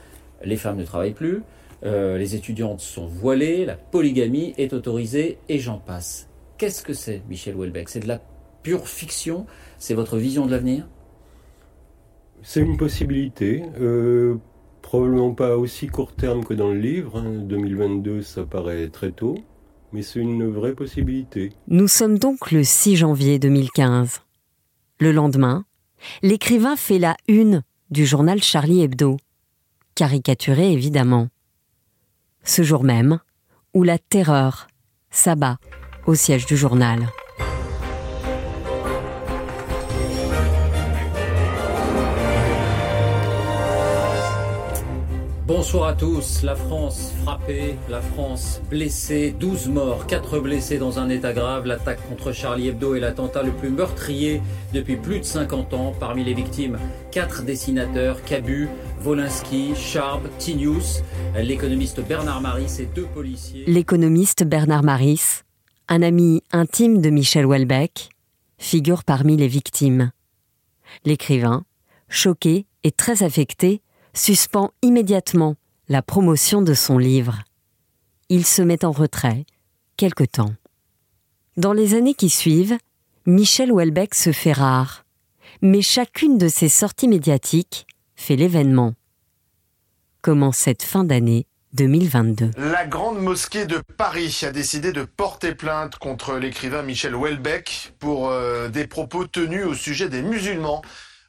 les 0.45 0.57
femmes 0.57 0.77
ne 0.77 0.85
travaillent 0.85 1.15
plus, 1.15 1.43
euh, 1.85 2.19
les 2.19 2.35
étudiantes 2.35 2.81
sont 2.81 3.07
voilées, 3.07 3.65
la 3.65 3.77
polygamie 3.77 4.55
est 4.59 4.73
autorisée 4.73 5.39
et 5.49 5.59
j'en 5.59 5.79
passe. 5.79 6.29
Qu'est-ce 6.59 6.83
que 6.83 6.93
c'est, 6.93 7.23
Michel 7.29 7.55
Houellebecq? 7.57 7.89
C'est 7.89 8.01
de 8.01 8.09
la 8.09 8.21
pure 8.63 8.89
fiction? 8.89 9.47
C'est 9.79 9.95
votre 9.95 10.17
vision 10.17 10.47
de 10.47 10.51
l'avenir? 10.51 10.89
C'est 12.43 12.61
une 12.61 12.77
possibilité. 12.77 13.63
Euh, 13.81 14.37
probablement 14.83 15.33
pas 15.33 15.57
aussi 15.57 15.87
court 15.87 16.13
terme 16.13 16.45
que 16.45 16.55
dans 16.55 16.71
le 16.71 16.79
livre. 16.79 17.21
2022, 17.21 18.19
hein. 18.19 18.23
ça 18.23 18.45
paraît 18.45 18.89
très 18.89 19.11
tôt. 19.11 19.37
Mais 19.93 20.03
c'est 20.03 20.21
une 20.21 20.51
vraie 20.51 20.75
possibilité. 20.75 21.53
Nous 21.69 21.89
sommes 21.89 22.19
donc 22.19 22.51
le 22.51 22.65
6 22.65 22.97
janvier 22.97 23.39
2015. 23.39 24.24
Le 25.05 25.13
lendemain, 25.13 25.67
l'écrivain 26.23 26.77
fait 26.77 26.99
la 26.99 27.15
une 27.29 27.63
du 27.91 28.07
journal 28.07 28.43
Charlie 28.43 28.81
Hebdo. 28.81 29.19
Caricaturé 29.95 30.73
évidemment. 30.73 31.29
Ce 32.43 32.63
jour 32.63 32.85
même, 32.85 33.19
où 33.75 33.83
la 33.83 33.99
terreur 33.99 34.67
s'abat 35.11 35.59
au 36.07 36.15
siège 36.15 36.47
du 36.47 36.57
journal. 36.57 37.07
Bonsoir 45.47 45.89
à 45.89 45.93
tous. 45.93 46.43
La 46.43 46.57
France 46.57 47.13
frappée, 47.23 47.75
la 47.91 48.01
France 48.01 48.63
blessée, 48.71 49.35
12 49.39 49.69
morts, 49.69 50.07
4 50.07 50.39
blessés 50.39 50.79
dans 50.79 50.99
un 50.99 51.11
état 51.11 51.35
grave. 51.35 51.67
L'attaque 51.67 52.01
contre 52.09 52.33
Charlie 52.33 52.69
Hebdo 52.69 52.95
est 52.95 53.01
l'attentat 53.01 53.43
le 53.43 53.53
plus 53.53 53.69
meurtrier 53.69 54.41
depuis 54.73 54.97
plus 54.97 55.19
de 55.19 55.25
50 55.25 55.75
ans. 55.75 55.95
Parmi 56.01 56.25
les 56.25 56.33
victimes, 56.33 56.79
4 57.11 57.45
dessinateurs, 57.45 58.25
Cabu, 58.25 58.71
Wolinski, 59.05 59.75
Charb, 59.77 60.23
Tinius, 60.39 61.03
l'économiste 61.37 62.01
Bernard 62.01 62.41
Maris 62.41 62.79
et 62.81 62.87
deux 62.87 63.07
policiers. 63.07 63.67
L'économiste 63.67 64.45
Bernard 64.45 64.83
Maris, 64.83 65.43
un 65.89 66.01
ami 66.01 66.43
intime 66.53 67.03
de 67.03 67.11
Michel 67.11 67.45
Houellebecq, 67.45 68.09
figure 68.57 69.05
parmi 69.05 69.37
les 69.37 69.49
victimes. 69.49 70.11
L'écrivain, 71.05 71.65
choqué 72.09 72.65
et 72.83 72.93
très 72.93 73.23
affecté, 73.23 73.83
suspend 74.15 74.73
immédiatement 74.83 75.57
la 75.89 76.03
promotion 76.03 76.63
de 76.63 76.75
son 76.75 76.99
livre. 76.99 77.43
Il 78.29 78.47
se 78.47 78.63
met 78.63 78.85
en 78.85 78.93
retrait 78.93 79.45
quelque 79.97 80.25
temps. 80.25 80.55
Dans 81.57 81.73
les 81.73 81.95
années 81.95 82.15
qui 82.15 82.31
suivent, 82.31 82.79
Michel 83.27 83.71
Houellebecq 83.71 84.15
se 84.15 84.33
fait 84.33 84.53
rare, 84.53 85.05
mais 85.63 85.83
chacune 85.83 86.39
de 86.39 86.49
ses 86.49 86.69
sorties 86.69 87.09
médiatiques 87.09 87.87
fait 88.17 88.37
l'événement. 88.37 88.95
Comment 90.23 90.53
cette 90.53 90.83
fin 90.83 91.05
d'année 91.05 91.47
2022. 91.75 92.53
La 92.57 92.87
Grande 92.87 93.21
Mosquée 93.21 93.67
de 93.67 93.81
Paris 93.97 94.43
a 94.43 94.53
décidé 94.53 94.93
de 94.93 95.03
porter 95.03 95.55
plainte 95.55 95.97
contre 95.97 96.37
l'écrivain 96.37 96.83
Michel 96.83 97.17
Houellebecq 97.17 97.95
pour 97.99 98.31
euh, 98.31 98.69
des 98.69 98.87
propos 98.87 99.27
tenus 99.27 99.67
au 99.67 99.75
sujet 99.75 100.09
des 100.09 100.23
musulmans 100.23 100.83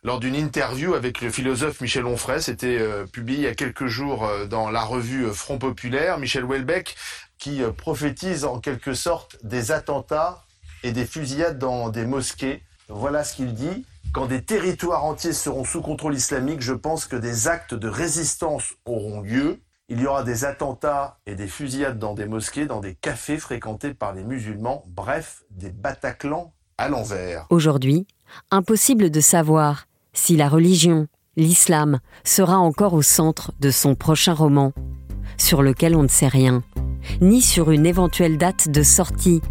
lors 0.05 0.19
d'une 0.19 0.35
interview 0.35 0.93
avec 0.93 1.19
le 1.21 1.31
philosophe 1.31 1.81
Michel 1.81 2.05
Onfray. 2.05 2.39
C'était 2.39 2.77
euh, 2.79 3.07
publié 3.07 3.39
il 3.39 3.43
y 3.45 3.47
a 3.47 3.55
quelques 3.55 3.88
jours 3.88 4.24
euh, 4.24 4.45
dans 4.45 4.69
la 4.69 4.83
revue 4.83 5.25
euh, 5.25 5.33
Front 5.33 5.57
Populaire. 5.57 6.19
Michel 6.19 6.45
Houellebecq 6.45 6.95
qui 7.39 7.62
prophétise 7.75 8.45
en 8.45 8.59
quelque 8.59 8.93
sorte 8.93 9.38
des 9.43 9.74
attentats 9.74 10.45
et 10.83 10.93
des 10.93 11.05
fusillades 11.05 11.59
dans 11.59 11.89
des 11.89 12.05
mosquées. 12.05 12.63
Voilà 12.88 13.25
ce 13.25 13.35
qu'il 13.35 13.53
dit. 13.53 13.85
Quand 14.13 14.25
des 14.25 14.41
territoires 14.41 15.03
entiers 15.03 15.33
seront 15.33 15.65
sous 15.65 15.81
contrôle 15.81 16.15
islamique, 16.15 16.62
je 16.62 16.71
pense 16.71 17.05
que 17.05 17.17
des 17.17 17.50
actes 17.50 17.74
de 17.74 17.89
résistance 17.89 18.74
auront 18.85 19.19
lieu. 19.19 19.59
Il 19.89 20.00
y 20.00 20.07
aura 20.07 20.24
des 20.24 20.45
attentats 20.45 21.19
et 21.25 21.35
des 21.35 21.47
fusillades 21.47 22.00
dans 22.00 22.13
des 22.13 22.25
mosquées, 22.25 22.67
dans 22.67 22.79
des 22.79 22.95
cafés 22.95 23.38
fréquentés 23.38 23.93
par 23.93 24.13
les 24.13 24.24
musulmans, 24.24 24.85
bref, 24.88 25.43
des 25.50 25.71
Bataclans 25.71 26.53
à 26.77 26.88
l'envers. 26.88 27.47
Aujourd'hui, 27.50 28.07
impossible 28.50 29.12
de 29.12 29.19
savoir 29.19 29.88
si 30.15 30.36
la 30.36 30.50
religion, 30.50 31.07
l'islam, 31.38 32.00
sera 32.24 32.57
encore 32.57 32.93
au 32.93 33.03
centre 33.03 33.51
de 33.60 33.69
son 33.69 33.93
prochain 33.93 34.34
roman, 34.34 34.74
sur 35.38 35.62
lequel 35.62 35.95
on 35.95 36.03
ne 36.03 36.07
sait 36.07 36.27
rien, 36.27 36.63
ni 37.22 37.41
sur 37.41 37.69
une 37.69 37.86
éventuelle 37.86 38.39
date 38.39 38.69
de 38.69 38.81
sortie, 38.81 39.41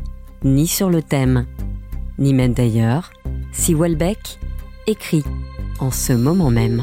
ni 0.42 0.66
sur 0.66 0.90
le 0.90 1.02
thème, 1.02 1.46
ni 2.18 2.34
même 2.34 2.54
d'ailleurs 2.54 3.12
si 3.52 3.74
Welbeck 3.74 4.40
écrit 4.86 5.24
en 5.78 5.90
ce 5.90 6.12
moment 6.12 6.50
même. 6.50 6.82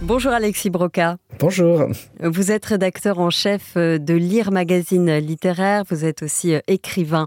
Bonjour 0.00 0.32
Alexis 0.32 0.70
Broca. 0.70 1.18
Bonjour. 1.38 1.86
Vous 2.20 2.52
êtes 2.52 2.64
rédacteur 2.64 3.18
en 3.18 3.30
chef 3.30 3.72
euh, 3.76 3.98
de 3.98 4.14
Lire 4.14 4.50
Magazine 4.50 5.18
littéraire, 5.18 5.84
vous 5.90 6.04
êtes 6.04 6.22
aussi 6.22 6.54
euh, 6.54 6.60
écrivain. 6.68 7.26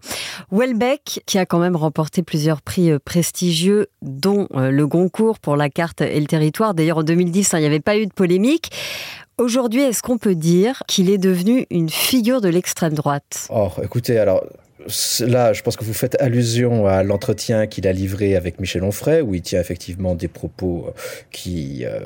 Welbeck, 0.51 1.21
qui 1.25 1.37
a 1.37 1.45
quand 1.45 1.59
même 1.59 1.75
remporté 1.75 2.23
plusieurs 2.23 2.61
prix 2.61 2.91
euh, 2.91 2.99
prestigieux, 3.03 3.87
dont 4.01 4.47
le 4.53 4.87
Goncourt 4.87 5.39
pour 5.39 5.55
la 5.55 5.69
carte 5.69 6.01
et 6.01 6.19
le 6.19 6.27
territoire. 6.27 6.73
D'ailleurs, 6.73 6.99
en 6.99 7.03
2010, 7.03 7.53
hein, 7.53 7.57
il 7.57 7.61
n'y 7.61 7.67
avait 7.67 7.79
pas 7.79 7.97
eu 7.97 8.05
de 8.05 8.13
polémique. 8.13 8.71
Aujourd'hui, 9.37 9.81
est-ce 9.81 10.01
qu'on 10.01 10.17
peut 10.17 10.35
dire 10.35 10.83
qu'il 10.87 11.09
est 11.09 11.17
devenu 11.17 11.65
une 11.69 11.89
figure 11.89 12.41
de 12.41 12.49
l'extrême 12.49 12.93
droite? 12.93 13.47
Oh, 13.49 13.69
écoutez, 13.83 14.17
alors 14.17 14.43
là, 15.21 15.53
je 15.53 15.61
pense 15.61 15.75
que 15.75 15.83
vous 15.83 15.93
faites 15.93 16.19
allusion 16.21 16.87
à 16.87 17.03
l'entretien 17.03 17.67
qu'il 17.67 17.87
a 17.87 17.93
livré 17.93 18.35
avec 18.35 18.59
Michel 18.59 18.83
Onfray, 18.83 19.21
où 19.21 19.33
il 19.33 19.41
tient 19.41 19.59
effectivement 19.59 20.15
des 20.15 20.27
propos 20.27 20.85
euh, 20.87 20.91
qui 21.31 21.85
euh, 21.85 21.99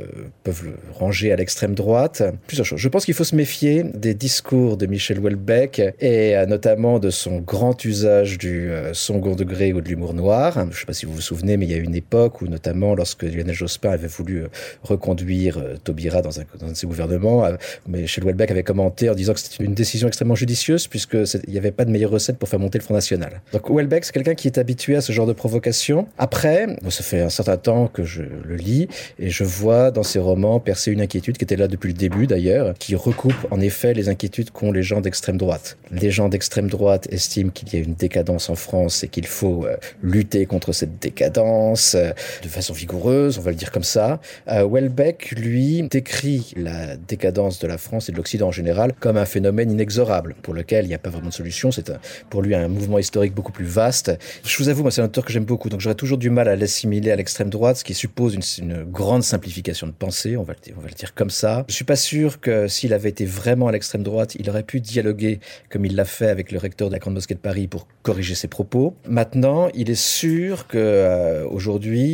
peuvent 0.44 0.64
le 0.66 0.74
ranger 0.94 1.32
à 1.32 1.36
l'extrême 1.36 1.76
droite. 1.76 2.24
Plusieurs 2.48 2.66
choses. 2.66 2.80
Je 2.80 2.90
pense 2.90 3.06
qu'il 3.06 3.14
faut 3.14 3.24
se 3.24 3.36
méfier 3.36 3.84
des 3.84 4.14
discours 4.14 4.78
de 4.78 4.86
Michel 4.86 5.20
Houellebecq 5.20 5.80
et 6.00 6.36
euh, 6.36 6.46
notamment 6.46 7.00
de 7.00 7.10
son 7.10 7.40
grand 7.40 7.84
usage 7.86 8.38
du 8.38 8.72
second 8.94 9.36
degré 9.36 9.74
ou 9.74 9.82
de 9.82 9.90
l'humour 9.90 10.14
noir. 10.14 10.54
Je 10.54 10.60
ne 10.62 10.72
sais 10.72 10.86
pas 10.86 10.94
si 10.94 11.06
vous 11.06 11.14
vous 11.14 11.22
souvenez, 11.22 11.58
mais 11.58 11.66
il 11.66 11.72
y 11.72 11.76
a 11.76 11.78
une 11.78 11.96
époque 11.96 12.42
où, 12.42 12.48
notamment 12.48 12.96
lorsque 12.96 13.24
Lionel 13.24 13.54
Jospin 13.54 13.92
avait 13.92 14.08
voulu 14.08 14.46
reconduire 14.84 15.62
Taubira 15.84 16.22
dans 16.22 16.40
un, 16.40 16.44
de 16.44 16.74
ses 16.74 16.88
gouvernements, 16.88 17.46
Michel 17.88 18.24
Houellebecq 18.24 18.52
avait 18.52 18.64
commenté 18.64 19.10
en 19.10 19.16
disant 19.16 19.34
que 19.34 19.40
c'était 19.40 19.64
une 19.64 19.74
décision 19.74 20.08
extrêmement 20.08 20.36
judicieuse 20.36 20.88
puisqu'il 20.88 21.50
n'y 21.50 21.58
avait 21.58 21.72
pas 21.72 21.86
de 21.86 21.92
meilleure 21.92 22.12
recette 22.12 22.38
pour 22.38 22.50
faire 22.50 22.60
le 22.78 22.84
Front 22.84 22.94
National. 22.94 23.42
Donc 23.54 23.70
Houellebecq, 23.70 24.06
c'est 24.06 24.14
quelqu'un 24.14 24.36
qui 24.36 24.48
est 24.48 24.58
habitué 24.58 24.96
à 24.96 25.02
ce 25.02 25.12
genre 25.12 25.28
de 25.28 25.34
provocation. 25.34 26.08
Après, 26.18 26.68
ça 26.90 27.04
fait 27.04 27.22
un 27.22 27.30
certain 27.30 27.58
temps 27.58 27.88
que 27.88 28.04
je 28.04 28.24
le 28.24 28.56
lis 28.56 28.88
et 29.20 29.30
je 29.30 29.44
vois 29.44 29.92
dans 29.92 30.04
ses 30.04 30.20
romans 30.20 30.60
percer 30.60 30.92
une 30.92 31.02
inquiétude 31.02 31.38
qui 31.38 31.44
était 31.44 31.56
là 31.56 31.68
depuis 31.68 31.88
le 31.88 31.98
début 31.98 32.28
d'ailleurs, 32.28 32.74
qui 32.78 32.96
recoupe 32.96 33.48
en 33.52 33.60
effet 33.60 33.94
les 33.94 34.10
inquiétudes 34.10 34.52
qu'ont 34.52 34.72
les 34.72 34.84
gens 34.84 35.02
d'extrême 35.02 35.38
droite. 35.38 35.78
Les 35.92 36.12
gens 36.12 36.30
d'extrême 36.30 36.70
droite 36.70 37.08
estiment 37.12 37.52
qu'il 37.52 37.74
y 37.74 37.76
a 37.78 37.80
une 37.84 37.96
décadence 37.96 38.50
en 38.50 38.56
France 38.56 39.04
et 39.04 39.08
qu'il 39.08 39.28
faut 39.28 39.66
euh, 39.66 39.78
lutter 40.02 40.46
contre 40.46 40.72
cette 40.72 41.00
décadence 41.00 41.96
euh, 41.96 42.12
de 42.44 42.48
façon 42.48 42.74
vigoureuse, 42.74 43.38
on 43.38 43.42
va 43.42 43.52
le 43.52 43.58
dire 43.58 43.72
comme 43.72 43.84
ça. 43.84 44.20
Euh, 44.48 44.64
Houellebecq, 44.64 45.32
lui, 45.32 45.84
décrit 45.84 46.54
la 46.56 46.96
décadence 46.96 47.60
de 47.60 47.68
la 47.68 47.78
France 47.78 48.10
et 48.10 48.12
de 48.12 48.18
l'Occident 48.18 48.48
en 48.48 48.52
général 48.52 48.94
comme 49.00 49.18
un 49.18 49.26
phénomène 49.26 49.72
inexorable 49.72 50.36
pour 50.42 50.54
lequel 50.54 50.86
il 50.86 50.90
n'y 50.90 50.94
a 50.94 51.00
pas 51.00 51.10
vraiment 51.10 51.30
de 51.30 51.34
solution. 51.34 51.72
C'est 51.72 51.92
pour 52.30 52.42
lui 52.42 52.51
un 52.56 52.68
mouvement 52.68 53.00
historique 53.00 53.34
beaucoup 53.34 53.52
plus 53.52 53.66
vaste. 53.66 54.12
Je 54.44 54.58
vous 54.58 54.70
avoue, 54.70 54.82
moi, 54.82 54.92
c'est 54.92 55.02
un 55.02 55.06
auteur 55.06 55.26
que 55.26 55.32
j'aime 55.32 55.46
beaucoup, 55.46 55.70
donc 55.70 55.80
j'aurais 55.80 55.96
toujours 55.96 56.18
du 56.18 56.30
mal 56.30 56.48
à 56.48 56.56
l'assimiler 56.56 57.12
à 57.12 57.16
l'extrême 57.16 57.50
droite, 57.50 57.78
ce 57.78 57.84
qui 57.84 57.94
suppose 57.94 58.36
une, 58.58 58.84
grande 58.84 59.24
simplification 59.24 59.88
de 59.88 59.92
pensée, 59.92 60.38
on 60.38 60.44
va, 60.44 60.54
le, 60.54 60.94
dire 60.94 61.14
comme 61.14 61.30
ça. 61.30 61.66
Je 61.68 61.74
suis 61.74 61.86
pas 61.86 61.96
sûr 61.96 62.40
que 62.40 62.68
s'il 62.68 62.94
avait 62.94 63.10
été 63.10 63.26
vraiment 63.26 63.68
à 63.68 63.72
l'extrême 63.72 64.04
droite, 64.04 64.36
il 64.36 64.50
aurait 64.50 64.64
pu 64.64 64.80
dialoguer 64.80 65.40
comme 65.70 65.86
il 65.86 65.96
l'a 65.96 66.06
fait 66.06 66.30
avec 66.30 66.52
le 66.52 66.58
recteur 66.58 66.90
de 66.90 66.94
la 66.94 67.00
Grande 67.00 67.16
Mosquée 67.16 67.36
de 67.36 67.40
Paris 67.40 67.68
pour 67.68 67.88
corriger 68.04 68.36
ses 68.36 68.48
propos. 68.48 68.96
Maintenant, 69.08 69.70
il 69.74 69.90
est 69.90 69.96
sûr 69.96 70.68
que 70.68 70.78
euh, 70.78 71.48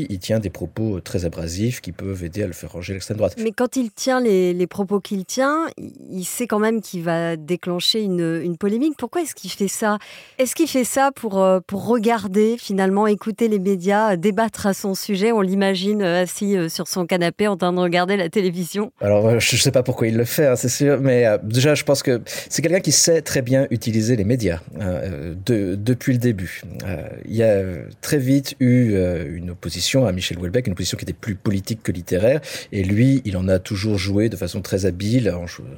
il 0.10 0.20
tient 0.20 0.40
des 0.40 0.50
propos 0.50 1.00
très 1.00 1.26
abrasifs 1.26 1.82
qui 1.82 1.92
peuvent 1.92 2.24
aider 2.24 2.44
à 2.44 2.48
le 2.48 2.54
faire 2.54 2.72
ranger 2.72 2.94
l'extrême 2.94 3.18
droite. 3.18 3.36
Mais 3.42 3.52
quand 3.52 3.76
il 3.76 3.92
tient 3.92 4.20
les, 4.20 4.68
propos 4.68 5.00
qu'il 5.00 5.26
tient, 5.26 5.68
il 6.10 6.26
sait 6.26 6.48
quand 6.48 6.60
même 6.60 6.82
qu'il 6.82 7.04
va 7.04 7.36
déclencher 7.36 8.02
une 8.02 8.58
polémique. 8.58 8.96
Pourquoi 8.98 9.22
est-ce 9.22 9.36
qu'il 9.36 9.52
fait 9.52 9.68
ça? 9.68 9.98
Est-ce 10.40 10.54
qu'il 10.54 10.68
fait 10.68 10.84
ça 10.84 11.12
pour, 11.12 11.42
euh, 11.42 11.62
pour 11.66 11.88
regarder, 11.88 12.58
finalement, 12.60 13.08
écouter 13.08 13.48
les 13.48 13.58
médias, 13.58 14.18
débattre 14.18 14.68
à 14.68 14.76
son 14.76 14.94
sujet? 14.94 15.32
On 15.32 15.42
l'imagine 15.42 16.04
euh, 16.04 16.22
assis 16.22 16.56
euh, 16.56 16.70
sur 16.70 16.88
son 16.88 17.08
canapé 17.08 17.48
en 17.48 17.58
train 17.58 17.74
de 17.74 17.80
regarder 17.80 18.18
la 18.18 18.30
télévision 18.30 18.92
Alors, 19.02 19.40
je 19.40 19.56
ne 19.56 19.60
sais 19.60 19.72
pas 19.72 19.82
pourquoi 19.82 20.06
il 20.06 20.16
le 20.16 20.26
fait, 20.26 20.46
hein, 20.46 20.56
c'est 20.56 20.70
sûr, 20.70 21.02
mais 21.02 21.26
déjà, 21.42 21.74
je 21.74 21.84
pense 21.84 22.04
que 22.04 22.22
c'est 22.50 22.62
quelqu'un 22.62 22.82
qui 22.82 22.92
sait 22.92 23.24
très 23.24 23.42
bien 23.42 23.66
utiliser 23.72 24.16
les 24.16 24.26
médias 24.26 24.60
hein, 24.80 25.00
de, 25.44 25.74
depuis 25.74 26.14
le 26.14 26.20
début. 26.20 26.62
il 27.26 27.36
y 27.36 27.42
a 27.42 27.64
très 28.02 28.20
vite 28.20 28.56
eu 28.60 28.96
une 29.30 29.50
opposition 29.50 30.06
à 30.06 30.12
Michel 30.12 30.38
Houellebecq, 30.38 30.68
une 30.68 30.74
opposition 30.74 31.00
qui 31.00 31.06
était 31.06 31.14
plus 31.14 31.34
politique 31.34 31.82
que 31.82 31.92
littéraire, 31.92 32.42
et 32.72 32.84
lui, 32.84 33.24
il 33.26 33.38
en 33.38 33.48
a 33.48 33.58
toujours 33.58 33.98
joué 33.98 34.30
de 34.30 34.36
façon 34.36 34.62
très 34.62 34.86
habile, 34.86 35.34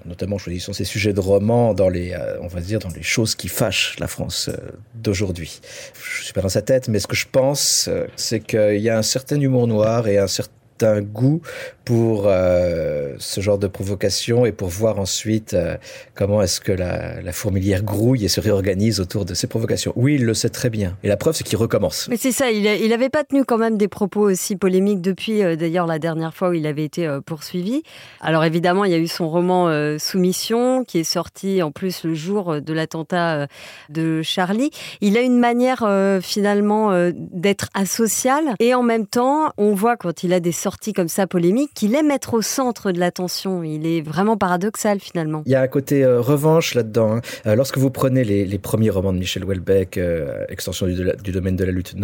notamment 0.05 0.35
en 0.35 0.39
choisissant 0.39 0.73
ses 0.73 0.83
sujets 0.83 1.13
de 1.13 1.21
romans 1.21 1.73
dans 1.73 1.87
les, 1.87 2.13
on 2.41 2.47
va 2.47 2.59
dire, 2.59 2.79
dans 2.79 2.89
les 2.89 3.03
choses 3.03 3.35
qui 3.35 3.47
fâchent 3.47 3.95
la 3.99 4.07
France 4.07 4.48
euh, 4.49 4.71
d'aujourd'hui. 4.95 5.61
Je 5.93 6.23
suis 6.25 6.33
pas 6.33 6.41
dans 6.41 6.49
sa 6.49 6.61
tête, 6.61 6.87
mais 6.87 6.99
ce 6.99 7.07
que 7.07 7.15
je 7.15 7.27
pense, 7.31 7.87
euh, 7.87 8.05
c'est 8.15 8.39
qu'il 8.39 8.79
y 8.79 8.89
a 8.89 8.97
un 8.97 9.03
certain 9.03 9.39
humour 9.39 9.67
noir 9.67 10.07
et 10.07 10.17
un 10.17 10.27
certain 10.27 10.53
un 10.83 11.01
goût 11.01 11.41
pour 11.89 12.25
euh, 12.27 13.15
ce 13.17 13.41
genre 13.41 13.57
de 13.57 13.65
provocation 13.65 14.45
et 14.45 14.51
pour 14.51 14.67
voir 14.67 14.99
ensuite 14.99 15.55
euh, 15.55 15.75
comment 16.13 16.39
est-ce 16.43 16.61
que 16.61 16.71
la, 16.71 17.31
fourmilière 17.31 17.81
grouille 17.81 18.25
et 18.25 18.27
se 18.27 18.39
réorganise 18.39 18.99
autour 18.99 19.25
de 19.25 19.33
ces 19.33 19.47
provocations. 19.47 19.91
Oui, 19.95 20.15
il 20.15 20.25
le 20.25 20.35
sait 20.35 20.49
très 20.49 20.69
bien. 20.69 20.97
Et 21.01 21.07
la 21.07 21.17
preuve, 21.17 21.35
c'est 21.35 21.43
qu'il 21.43 21.57
recommence. 21.57 22.07
Mais 22.07 22.17
c'est 22.17 22.31
ça, 22.31 22.51
il 22.51 22.89
n'avait 22.89 23.09
pas 23.09 23.23
tenu 23.23 23.43
quand 23.43 23.57
même 23.57 23.75
des 23.75 23.87
propos 23.87 24.29
aussi 24.29 24.55
polémiques 24.55 25.01
depuis 25.01 25.41
euh, 25.41 25.55
d'ailleurs 25.55 25.87
la 25.87 25.97
dernière 25.97 26.35
fois 26.35 26.49
où 26.49 26.53
il 26.53 26.67
avait 26.67 26.85
été 26.85 27.09
poursuivi. 27.25 27.81
Alors 28.21 28.43
évidemment, 28.43 28.85
il 28.85 28.91
y 28.91 28.95
a 28.95 28.99
eu 28.99 29.07
son 29.07 29.27
roman 29.27 29.97
Soumission 29.97 30.83
qui 30.83 30.99
est 30.99 31.03
sorti 31.03 31.63
en 31.63 31.71
plus 31.71 32.03
le 32.03 32.13
jour 32.13 32.61
de 32.61 32.73
l'attentat 32.73 33.47
de 33.89 34.21
Charlie. 34.21 34.69
Il 35.01 35.17
a 35.17 35.21
une 35.21 35.39
manière 35.39 35.87
finalement 36.21 37.09
d'être 37.13 37.69
asocial 37.73 38.43
et 38.59 38.75
en 38.75 38.83
même 38.83 39.07
temps, 39.07 39.51
on 39.57 39.73
voit 39.73 39.97
quand 39.97 40.23
il 40.23 40.33
a 40.33 40.39
des 40.39 40.51
sorties 40.51 40.68
sortie 40.69 40.93
comme 40.93 41.07
ça 41.07 41.25
polémique 41.25 41.71
qu'il 41.73 41.95
aime 41.95 42.11
être 42.11 42.35
au 42.35 42.43
centre 42.43 42.91
de 42.91 42.99
l'attention. 42.99 43.63
Il 43.63 43.87
est 43.87 44.01
vraiment 44.01 44.37
paradoxal 44.37 44.99
finalement. 44.99 45.41
Il 45.47 45.51
y 45.51 45.55
a 45.55 45.61
un 45.61 45.67
côté 45.67 46.03
euh, 46.03 46.21
revanche 46.21 46.75
là-dedans. 46.75 47.13
Hein. 47.13 47.21
Euh, 47.47 47.55
lorsque 47.55 47.79
vous 47.79 47.89
prenez 47.89 48.23
les, 48.23 48.59
premiers 48.59 48.91
romans 48.91 49.11
de 49.11 49.17
Michel 49.17 49.43
Houellebecq, 49.43 49.97
euh, 49.97 50.45
Extension 50.47 50.85
du, 50.85 50.93
du, 51.23 51.31
domaine 51.31 51.55
de 51.55 51.63
la 51.63 51.71
lutte, 51.71 51.95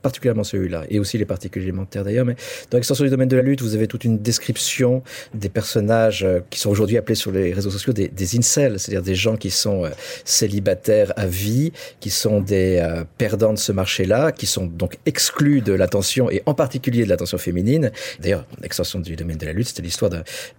particulièrement 0.00 0.44
celui-là, 0.44 0.84
et 0.88 0.98
aussi 0.98 1.18
les 1.18 1.26
particules 1.26 1.62
élémentaires 1.62 2.04
d'ailleurs, 2.04 2.24
mais 2.24 2.36
dans 2.70 2.78
Extension 2.78 3.04
du 3.04 3.10
domaine 3.10 3.28
de 3.28 3.36
la 3.36 3.42
lutte, 3.42 3.60
vous 3.60 3.74
avez 3.74 3.86
toute 3.86 4.04
une 4.04 4.16
description 4.16 5.02
des 5.34 5.50
personnages 5.50 6.26
qui 6.48 6.58
sont 6.58 6.70
aujourd'hui 6.70 6.96
appelés 6.96 7.16
sur 7.16 7.32
les 7.32 7.52
réseaux 7.52 7.70
sociaux 7.70 7.92
des, 7.92 8.08
des 8.08 8.38
incels, 8.38 8.80
c'est-à-dire 8.80 9.02
des 9.02 9.14
gens 9.14 9.36
qui 9.36 9.50
sont 9.50 9.82
célibataires 10.24 11.12
à 11.16 11.26
vie, 11.26 11.72
qui 12.00 12.08
sont 12.08 12.40
des 12.40 12.82
perdants 13.18 13.52
de 13.52 13.58
ce 13.58 13.72
marché-là, 13.72 14.32
qui 14.32 14.46
sont 14.46 14.64
donc 14.64 14.96
exclus 15.04 15.60
de 15.60 15.74
l'attention 15.74 16.30
et 16.30 16.42
en 16.46 16.54
particulier 16.54 17.04
de 17.04 17.10
l'attention 17.10 17.36
féminine 17.36 17.90
D'ailleurs, 18.20 18.44
l'extension 18.60 19.00
du 19.00 19.16
domaine 19.16 19.38
de 19.38 19.46
la 19.46 19.52
lutte, 19.52 19.68
c'était 19.68 19.82
l'histoire 19.82 20.10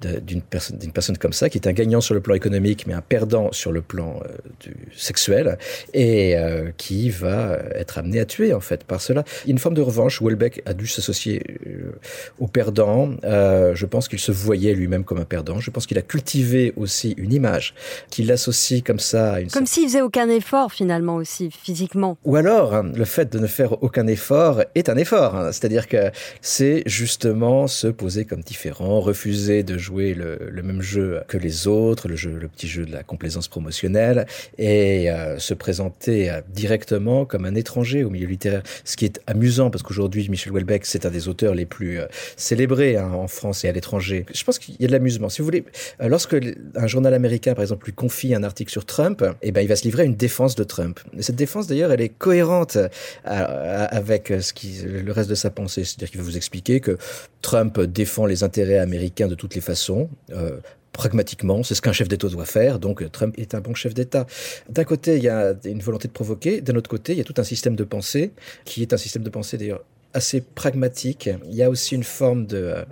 d'une 0.02 0.42
personne, 0.42 0.78
personne 0.94 1.18
comme 1.18 1.34
ça, 1.34 1.50
qui 1.50 1.58
est 1.58 1.68
un 1.68 1.74
gagnant 1.74 2.02
sur 2.02 2.14
le 2.14 2.22
plan 2.22 2.36
économique, 2.36 2.86
mais 2.88 2.94
un 2.94 3.02
perdant 3.02 3.52
sur 3.52 3.72
le 3.72 3.82
plan 3.82 4.20
euh, 4.24 4.30
du 4.60 4.76
sexuel, 4.96 5.58
et 5.94 6.38
euh, 6.38 6.72
qui 6.78 7.10
va 7.10 7.60
être 7.76 7.98
amené 7.98 8.20
à 8.20 8.26
tuer, 8.26 8.54
en 8.54 8.60
fait, 8.60 8.84
par 8.84 9.02
cela. 9.02 9.24
Une 9.48 9.58
forme 9.58 9.76
de 9.76 9.82
revanche, 9.82 10.22
Welbeck 10.22 10.62
a 10.66 10.74
dû 10.74 10.88
s'associer 10.88 11.44
euh, 11.68 11.92
au 12.40 12.48
perdant. 12.48 13.12
je 13.24 13.86
pense 13.86 14.08
qu'il 14.08 14.20
se 14.20 14.32
voyait 14.32 14.74
lui-même 14.74 15.04
comme 15.04 15.20
un 15.20 15.26
perdant. 15.26 15.60
Je 15.60 15.72
pense 15.72 15.86
qu'il 15.86 15.98
a 15.98 16.02
cultivé 16.02 16.74
aussi 16.76 17.14
une 17.18 17.34
image 17.34 17.74
qui 18.10 18.24
l'associe 18.24 18.84
comme 18.84 19.00
ça 19.00 19.34
à 19.34 19.40
une... 19.40 19.50
Comme 19.50 19.66
s'il 19.66 19.88
faisait 19.88 20.02
aucun 20.02 20.30
effort, 20.30 20.72
finalement, 20.72 21.16
aussi, 21.16 21.50
physiquement. 21.52 22.18
Ou 22.24 22.36
alors, 22.36 22.74
hein, 22.74 22.92
le 22.94 23.06
fait 23.06 23.32
de 23.32 23.40
ne 23.40 23.48
faire 23.48 23.84
aucun 23.84 24.08
effort 24.08 24.64
est 24.76 24.90
un 24.90 24.98
effort. 24.98 25.36
Hein. 25.36 25.52
C'est-à-dire 25.52 25.88
que 25.88 26.12
c'est 26.42 26.84
justement 26.86 27.37
se 27.68 27.88
poser 27.88 28.26
comme 28.26 28.42
différent, 28.42 29.00
refuser 29.00 29.64
de 29.64 29.78
jouer 29.78 30.14
le, 30.14 30.64
même 30.64 30.82
jeu 30.82 31.22
que 31.28 31.38
les 31.38 31.68
autres, 31.68 32.08
le, 32.08 32.48
petit 32.48 32.68
jeu 32.68 32.86
de 32.86 32.92
la 32.92 33.04
complaisance 33.04 33.48
promotionnelle, 33.48 34.26
et 34.58 35.10
euh, 35.12 35.38
se 35.40 35.54
présenter 35.54 36.30
euh, 36.30 36.42
directement 36.50 37.26
comme 37.26 37.46
un 37.46 37.56
étranger 37.56 38.04
au 38.04 38.10
milieu 38.10 38.28
littéraire. 38.28 38.64
Ce 38.84 38.96
qui 38.96 39.06
est 39.06 39.22
amusant, 39.28 39.70
parce 39.70 39.84
qu'aujourd'hui, 39.84 40.28
Michel 40.30 40.52
Houellebecq, 40.52 40.86
c'est 40.86 41.06
un 41.06 41.12
des 41.12 41.28
auteurs 41.28 41.54
les 41.54 41.66
plus 41.66 42.00
euh, 42.00 42.06
célébrés 42.36 42.98
hein, 42.98 43.12
en 43.14 43.28
France 43.28 43.64
et 43.66 43.70
à 43.70 43.72
l'étranger. 43.72 44.26
Je 44.34 44.44
pense 44.44 44.60
qu'il 44.60 44.76
y 44.80 44.84
a 44.84 44.88
de 44.88 44.92
l'amusement. 44.92 45.30
Si 45.30 45.42
vous 45.42 45.46
voulez, 45.46 45.64
lorsque 46.00 46.36
un 46.76 46.88
journal 46.88 47.14
américain, 47.14 47.54
par 47.54 47.64
exemple, 47.64 47.86
lui 47.86 47.94
confie 47.94 48.34
un 48.34 48.44
article 48.44 48.72
sur 48.72 48.86
Trump, 48.86 49.24
eh 49.42 49.52
ben, 49.52 49.62
il 49.62 49.68
va 49.68 49.76
se 49.76 49.84
livrer 49.84 50.04
à 50.04 50.06
une 50.06 50.16
défense 50.16 50.56
de 50.56 50.64
Trump. 50.64 51.00
Et 51.18 51.22
cette 51.22 51.36
défense, 51.36 51.68
d'ailleurs, 51.68 51.92
elle 51.92 52.02
est 52.02 52.10
cohérente 52.10 52.78
avec 53.24 54.30
le 54.30 55.12
reste 55.12 55.30
de 55.30 55.36
sa 55.36 55.50
pensée. 55.50 55.84
C'est-à-dire 55.84 56.10
qu'il 56.10 56.20
va 56.20 56.26
vous 56.26 56.38
expliquer 56.38 56.80
que 56.80 56.98
Trump 57.42 57.80
défend 57.80 58.26
les 58.26 58.44
intérêts 58.44 58.80
américains 58.80 59.28
de 59.28 59.36
toutes 59.36 59.56
les 59.56 59.62
façons. 59.62 60.10
Euh, 60.32 60.58
pragmatiquement, 60.92 61.64
c'est 61.64 61.76
ce 61.76 61.82
qu'un 61.82 61.92
chef 61.94 62.08
d'État 62.08 62.28
doit 62.28 62.46
faire, 62.46 62.80
donc 62.80 63.10
Trump 63.12 63.36
est 63.38 63.54
un 63.54 63.62
bon 63.62 63.76
chef 63.76 63.94
d'État. 63.94 64.26
D'un 64.68 64.84
côté, 64.84 65.18
il 65.18 65.24
y 65.24 65.30
a 65.30 65.54
une 65.66 65.82
volonté 65.82 66.08
de 66.08 66.14
provoquer, 66.14 66.62
d'un 66.62 66.76
autre 66.76 66.90
côté, 66.90 67.14
il 67.14 67.20
y 67.20 67.22
a 67.22 67.24
tout 67.24 67.36
un 67.38 67.44
système 67.44 67.76
de 67.76 67.84
pensée, 67.84 68.32
qui 68.66 68.82
est 68.82 68.94
un 68.94 68.98
système 68.98 69.24
de 69.24 69.30
pensée 69.30 69.58
d'ailleurs 69.58 69.84
assez 70.18 70.42
pragmatique. 70.42 71.30
Il 71.46 71.56
y 71.56 71.64
a 71.64 71.70
aussi 71.70 71.96
une 71.96 72.04
forme 72.04 72.46
de 72.46 72.58
euh, 72.58 72.84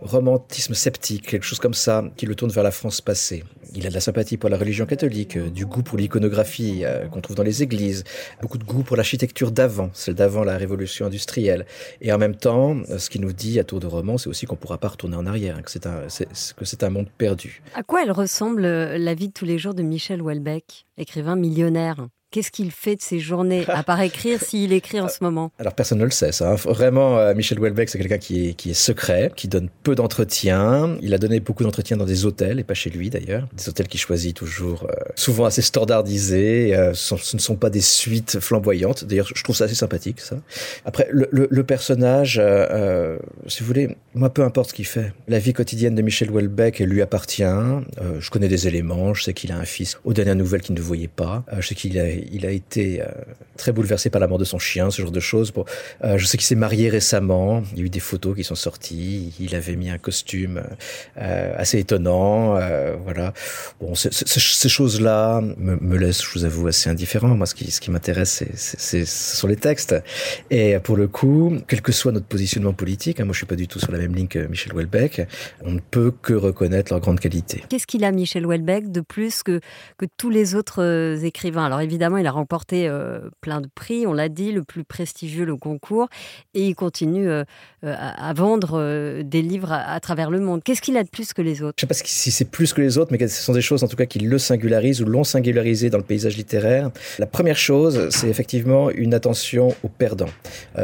romantisme 0.00 0.74
sceptique, 0.74 1.26
quelque 1.26 1.44
chose 1.44 1.58
comme 1.58 1.74
ça, 1.74 2.04
qui 2.16 2.24
le 2.24 2.34
tourne 2.34 2.50
vers 2.50 2.62
la 2.62 2.70
France 2.70 3.00
passée. 3.00 3.44
Il 3.74 3.84
a 3.86 3.90
de 3.90 3.94
la 3.94 4.00
sympathie 4.00 4.38
pour 4.38 4.48
la 4.48 4.56
religion 4.56 4.86
catholique, 4.86 5.36
euh, 5.36 5.50
du 5.50 5.66
goût 5.66 5.82
pour 5.82 5.98
l'iconographie 5.98 6.84
euh, 6.84 7.06
qu'on 7.08 7.20
trouve 7.20 7.36
dans 7.36 7.42
les 7.42 7.62
églises, 7.62 8.04
beaucoup 8.40 8.58
de 8.58 8.64
goût 8.64 8.82
pour 8.82 8.96
l'architecture 8.96 9.50
d'avant, 9.50 9.90
celle 9.92 10.14
d'avant 10.14 10.44
la 10.44 10.56
révolution 10.56 11.04
industrielle. 11.06 11.66
Et 12.00 12.12
en 12.12 12.18
même 12.18 12.36
temps, 12.36 12.76
ce 12.96 13.10
qu'il 13.10 13.20
nous 13.20 13.32
dit 13.32 13.58
à 13.58 13.64
tour 13.64 13.80
de 13.80 13.86
roman, 13.86 14.16
c'est 14.16 14.28
aussi 14.28 14.46
qu'on 14.46 14.54
ne 14.54 14.60
pourra 14.60 14.78
pas 14.78 14.88
retourner 14.88 15.16
en 15.16 15.26
arrière, 15.26 15.56
hein, 15.58 15.62
que 15.62 15.70
c'est 15.70 15.86
un, 15.86 16.86
un 16.86 16.90
monde 16.90 17.08
perdu. 17.18 17.60
À 17.74 17.82
quoi 17.82 18.02
elle 18.04 18.12
ressemble 18.12 18.62
la 18.62 19.14
vie 19.14 19.28
de 19.28 19.32
tous 19.32 19.44
les 19.44 19.58
jours 19.58 19.74
de 19.74 19.82
Michel 19.82 20.22
Houellebecq, 20.22 20.86
écrivain 20.96 21.36
millionnaire? 21.36 22.08
Qu'est-ce 22.30 22.50
qu'il 22.50 22.70
fait 22.70 22.94
de 22.94 23.00
ses 23.00 23.20
journées, 23.20 23.64
à 23.68 23.82
part 23.82 24.02
écrire, 24.02 24.38
s'il 24.38 24.74
écrit 24.74 25.00
en 25.00 25.08
ce 25.08 25.18
moment? 25.22 25.50
Alors 25.58 25.72
personne 25.72 25.98
ne 25.98 26.04
le 26.04 26.10
sait, 26.10 26.30
ça. 26.30 26.52
Hein. 26.52 26.56
Vraiment, 26.56 27.16
euh, 27.16 27.32
Michel 27.34 27.58
Houellebecq, 27.58 27.88
c'est 27.88 27.96
quelqu'un 27.96 28.18
qui 28.18 28.48
est, 28.48 28.52
qui 28.52 28.70
est 28.70 28.74
secret, 28.74 29.32
qui 29.34 29.48
donne 29.48 29.70
peu 29.82 29.94
d'entretiens. 29.94 30.98
Il 31.00 31.14
a 31.14 31.18
donné 31.18 31.40
beaucoup 31.40 31.62
d'entretiens 31.62 31.96
dans 31.96 32.04
des 32.04 32.26
hôtels, 32.26 32.60
et 32.60 32.64
pas 32.64 32.74
chez 32.74 32.90
lui 32.90 33.08
d'ailleurs. 33.08 33.48
Des 33.56 33.70
hôtels 33.70 33.88
qu'il 33.88 33.98
choisit 33.98 34.36
toujours, 34.36 34.84
euh, 34.90 34.94
souvent 35.14 35.46
assez 35.46 35.62
standardisés. 35.62 36.76
Euh, 36.76 36.92
ce, 36.92 37.14
ne 37.34 37.40
sont 37.40 37.56
pas 37.56 37.70
des 37.70 37.80
suites 37.80 38.40
flamboyantes. 38.40 39.06
D'ailleurs, 39.06 39.28
je 39.34 39.42
trouve 39.42 39.56
ça 39.56 39.64
assez 39.64 39.74
sympathique, 39.74 40.20
ça. 40.20 40.36
Après, 40.84 41.08
le, 41.10 41.28
le, 41.32 41.48
le 41.50 41.64
personnage, 41.64 42.42
si 43.46 43.60
vous 43.60 43.66
voulez, 43.66 43.96
moi, 44.14 44.28
peu 44.28 44.42
importe 44.42 44.70
ce 44.70 44.74
qu'il 44.74 44.86
fait. 44.86 45.14
La 45.28 45.38
vie 45.38 45.54
quotidienne 45.54 45.94
de 45.94 46.02
Michel 46.02 46.30
Houellebecq 46.30 46.80
lui 46.80 47.00
appartient. 47.00 47.42
je 48.18 48.30
connais 48.30 48.48
des 48.48 48.68
éléments. 48.68 49.14
Je 49.14 49.22
sais 49.22 49.32
qu'il 49.32 49.50
a 49.50 49.56
un 49.56 49.64
fils 49.64 49.98
aux 50.04 50.12
dernières 50.12 50.36
nouvelles 50.36 50.60
qu'il 50.60 50.74
ne 50.74 50.80
voyait 50.80 51.08
pas. 51.08 51.44
je 51.58 51.66
sais 51.66 51.74
qu'il 51.74 51.98
a 51.98 52.17
il 52.32 52.46
a 52.46 52.50
été 52.50 53.02
euh, 53.02 53.06
très 53.56 53.72
bouleversé 53.72 54.10
par 54.10 54.20
la 54.20 54.26
mort 54.26 54.38
de 54.38 54.44
son 54.44 54.58
chien, 54.58 54.90
ce 54.90 55.02
genre 55.02 55.10
de 55.10 55.20
choses. 55.20 55.52
Euh, 56.04 56.18
je 56.18 56.26
sais 56.26 56.36
qu'il 56.36 56.46
s'est 56.46 56.54
marié 56.54 56.88
récemment. 56.88 57.62
Il 57.72 57.78
y 57.78 57.82
a 57.82 57.84
eu 57.84 57.90
des 57.90 58.00
photos 58.00 58.36
qui 58.36 58.44
sont 58.44 58.54
sorties. 58.54 59.34
Il 59.40 59.54
avait 59.54 59.76
mis 59.76 59.90
un 59.90 59.98
costume 59.98 60.62
euh, 61.18 61.54
assez 61.56 61.78
étonnant. 61.78 62.58
voilà. 63.04 63.32
Bon, 63.80 63.94
ces 63.94 64.68
choses-là 64.68 65.40
me, 65.40 65.96
laissent, 65.96 66.22
je 66.22 66.30
vous 66.38 66.44
avoue, 66.44 66.66
assez 66.66 66.90
indifférent. 66.90 67.28
Moi, 67.28 67.46
ce 67.46 67.54
qui, 67.54 67.90
m'intéresse, 67.90 68.44
ce 68.54 69.04
sont 69.04 69.46
les 69.46 69.56
textes. 69.56 69.94
Et 70.50 70.78
pour 70.78 70.96
le 70.96 71.08
coup, 71.08 71.56
quel 71.66 71.82
que 71.82 71.92
soit 71.92 72.12
notre 72.12 72.26
positionnement 72.26 72.72
politique, 72.72 73.20
hein, 73.20 73.24
moi, 73.24 73.32
je 73.32 73.38
suis 73.38 73.46
pas 73.46 73.56
du 73.56 73.68
tout 73.68 73.78
sur 73.78 73.92
la 73.92 73.98
même 73.98 74.14
ligne 74.14 74.28
que 74.28 74.46
Michel 74.46 74.72
Houellebecq. 74.72 75.26
On 75.62 75.72
ne 75.72 75.80
peut 75.80 76.12
que 76.22 76.34
reconnaître 76.34 76.92
leur 76.92 77.00
grande 77.00 77.20
qualité. 77.20 77.64
Qu'est-ce 77.68 77.86
qu'il 77.86 78.04
a, 78.04 78.12
Michel 78.12 78.46
Houellebecq, 78.46 78.90
de 78.90 79.00
plus 79.00 79.42
que 79.42 79.60
que 79.96 80.06
tous 80.16 80.30
les 80.30 80.54
autres 80.54 81.18
écrivains? 81.24 81.66
Alors 81.66 81.80
évidemment 81.80 82.07
il 82.16 82.26
a 82.26 82.30
remporté 82.30 82.88
euh, 82.88 83.20
plein 83.40 83.60
de 83.60 83.68
prix, 83.74 84.06
on 84.06 84.12
l'a 84.12 84.28
dit, 84.28 84.52
le 84.52 84.62
plus 84.62 84.84
prestigieux, 84.84 85.44
le 85.44 85.56
concours, 85.56 86.08
et 86.54 86.66
il 86.66 86.74
continue 86.74 87.28
euh, 87.28 87.44
euh, 87.84 87.94
à, 87.98 88.32
vendre 88.32 89.22
des 89.22 89.42
livres 89.42 89.72
à, 89.72 89.98
travers 90.00 90.30
le 90.30 90.40
monde. 90.40 90.62
Qu'est-ce 90.64 90.80
qu'il 90.80 90.96
a 90.96 91.02
de 91.02 91.08
plus 91.08 91.32
que 91.32 91.42
les 91.42 91.62
autres? 91.62 91.74
Je 91.78 91.84
ne 91.84 91.88
sais 91.92 92.02
pas 92.02 92.06
si 92.06 92.30
c'est 92.30 92.44
plus 92.44 92.72
que 92.72 92.80
les 92.80 92.96
autres, 92.98 93.12
mais 93.12 93.28
ce 93.28 93.42
sont 93.42 93.52
des 93.52 93.60
choses 93.60 93.82
en 93.84 93.88
tout 93.88 93.96
cas 93.96 94.06
qui 94.06 94.20
le 94.20 94.38
singularisent 94.38 95.02
ou 95.02 95.04
l'ont 95.04 95.24
singularisé 95.24 95.90
dans 95.90 95.98
le 95.98 96.04
paysage 96.04 96.36
littéraire. 96.36 96.90
La 97.18 97.26
première 97.26 97.56
chose, 97.56 98.08
c'est 98.10 98.28
effectivement 98.28 98.90
une 98.90 99.12
attention 99.12 99.74
aux 99.82 99.88
perdants. 99.88 100.30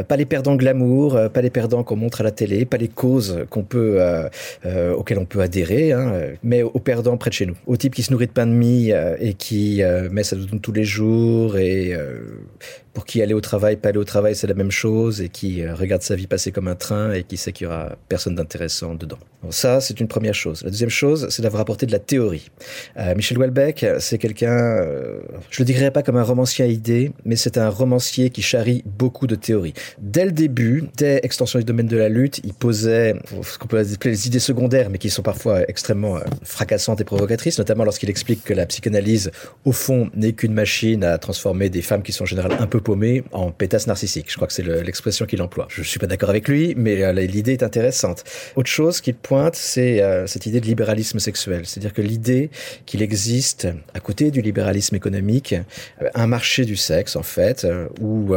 pas 0.07 0.17
les 0.17 0.25
perdants 0.25 0.55
glamour, 0.55 1.17
pas 1.33 1.41
les 1.41 1.49
perdants 1.49 1.83
qu'on 1.83 1.95
montre 1.95 2.21
à 2.21 2.23
la 2.23 2.31
télé, 2.31 2.65
pas 2.65 2.77
les 2.77 2.87
causes 2.87 3.39
auxquelles 3.51 5.19
on 5.19 5.25
peut 5.25 5.41
adhérer, 5.41 5.93
hein, 5.93 6.13
mais 6.43 6.63
aux 6.63 6.79
perdants 6.79 7.17
près 7.17 7.29
de 7.29 7.35
chez 7.35 7.45
nous. 7.45 7.55
Au 7.65 7.77
type 7.77 7.95
qui 7.95 8.03
se 8.03 8.11
nourrit 8.11 8.27
de 8.27 8.31
pain 8.31 8.47
de 8.47 8.51
mie 8.51 8.91
et 9.19 9.33
qui 9.33 9.81
met 10.11 10.23
sa 10.23 10.35
doudoune 10.35 10.59
tous 10.59 10.73
les 10.73 10.83
jours 10.83 11.14
jours 11.15 11.57
et 11.57 11.93
euh, 11.93 12.47
pour 12.95 13.05
qui 13.05 13.21
aller 13.21 13.33
au 13.33 13.41
travail, 13.41 13.75
pas 13.75 13.89
aller 13.89 13.99
au 13.99 14.05
travail, 14.05 14.35
c'est 14.35 14.47
la 14.47 14.53
même 14.53 14.71
chose 14.71 15.21
et 15.21 15.29
qui 15.29 15.61
euh, 15.61 15.75
regarde 15.75 16.01
sa 16.01 16.15
vie 16.15 16.27
passer 16.27 16.51
comme 16.51 16.69
un 16.69 16.75
train 16.75 17.11
et 17.11 17.23
qui 17.23 17.37
sait 17.37 17.51
qu'il 17.51 17.65
y 17.65 17.67
aura 17.67 17.97
personne 18.09 18.35
d'intéressant 18.35 18.95
dedans. 18.95 19.19
Ça, 19.49 19.81
c'est 19.81 19.99
une 19.99 20.07
première 20.07 20.33
chose. 20.33 20.63
La 20.63 20.71
deuxième 20.71 20.89
chose, 20.89 21.27
c'est 21.29 21.41
d'avoir 21.41 21.61
apporté 21.61 21.85
de 21.85 21.91
la 21.91 21.99
théorie. 21.99 22.49
Euh, 22.97 23.13
Michel 23.15 23.37
Houellebecq, 23.37 23.85
c'est 23.99 24.17
quelqu'un, 24.17 24.57
euh, 24.57 25.19
je 25.51 25.61
le 25.61 25.65
dirais 25.65 25.91
pas 25.91 26.01
comme 26.01 26.17
un 26.17 26.23
romancier 26.23 26.65
à 26.65 26.67
idées, 26.67 27.11
mais 27.25 27.35
c'est 27.35 27.57
un 27.57 27.69
romancier 27.69 28.29
qui 28.29 28.41
charrie 28.41 28.83
beaucoup 28.85 29.27
de 29.27 29.35
théories. 29.35 29.73
Dès 29.99 30.25
le 30.25 30.31
début, 30.31 30.85
dès 30.97 31.19
Extension 31.23 31.59
du 31.59 31.65
domaine 31.65 31.87
de 31.87 31.97
la 31.97 32.09
lutte, 32.09 32.39
il 32.43 32.53
posait 32.53 33.15
ce 33.43 33.57
qu'on 33.57 33.67
peut 33.67 33.79
appeler 33.79 34.11
les 34.11 34.27
idées 34.27 34.39
secondaires, 34.39 34.89
mais 34.89 34.97
qui 34.97 35.09
sont 35.09 35.21
parfois 35.21 35.67
extrêmement 35.67 36.17
euh, 36.17 36.21
fracassantes 36.43 37.01
et 37.01 37.03
provocatrices, 37.03 37.57
notamment 37.59 37.83
lorsqu'il 37.83 38.09
explique 38.09 38.43
que 38.43 38.53
la 38.53 38.65
psychanalyse, 38.65 39.31
au 39.65 39.71
fond, 39.71 40.09
n'est 40.15 40.33
qu'une 40.33 40.53
machine 40.53 41.03
à 41.03 41.17
transformer 41.17 41.69
des 41.69 41.81
femmes 41.81 42.03
qui 42.03 42.11
sont 42.13 42.23
en 42.23 42.27
général 42.27 42.53
un 42.59 42.67
peu 42.67 42.79
paumées 42.85 43.23
en 43.31 43.51
pétasses 43.51 43.87
narcissiques. 43.87 44.27
Je 44.29 44.35
crois 44.35 44.47
que 44.47 44.53
c'est 44.53 44.63
le- 44.63 44.81
l'expression 44.81 45.25
qu'il 45.25 45.41
emploie. 45.41 45.67
Je 45.69 45.81
suis 45.83 45.99
pas 45.99 46.07
d'accord 46.07 46.29
avec 46.29 46.47
lui, 46.47 46.73
mais 46.77 47.03
euh, 47.03 47.11
l'idée 47.13 47.53
est 47.53 47.63
intéressante. 47.63 48.23
Autre 48.55 48.69
chose 48.69 49.01
qu'il 49.01 49.15
pointe, 49.15 49.55
c'est 49.55 50.01
euh, 50.01 50.27
cette 50.27 50.45
idée 50.45 50.61
de 50.61 50.67
libéralisme 50.67 51.19
sexuel. 51.19 51.61
C'est-à-dire 51.65 51.93
que 51.93 52.01
l'idée 52.01 52.49
qu'il 52.85 53.01
existe, 53.01 53.67
à 53.93 53.99
côté 53.99 54.31
du 54.31 54.41
libéralisme 54.41 54.95
économique, 54.95 55.53
euh, 56.01 56.09
un 56.13 56.27
marché 56.27 56.63
du 56.65 56.75
sexe, 56.75 57.15
en 57.15 57.23
fait, 57.23 57.67
où 57.99 58.33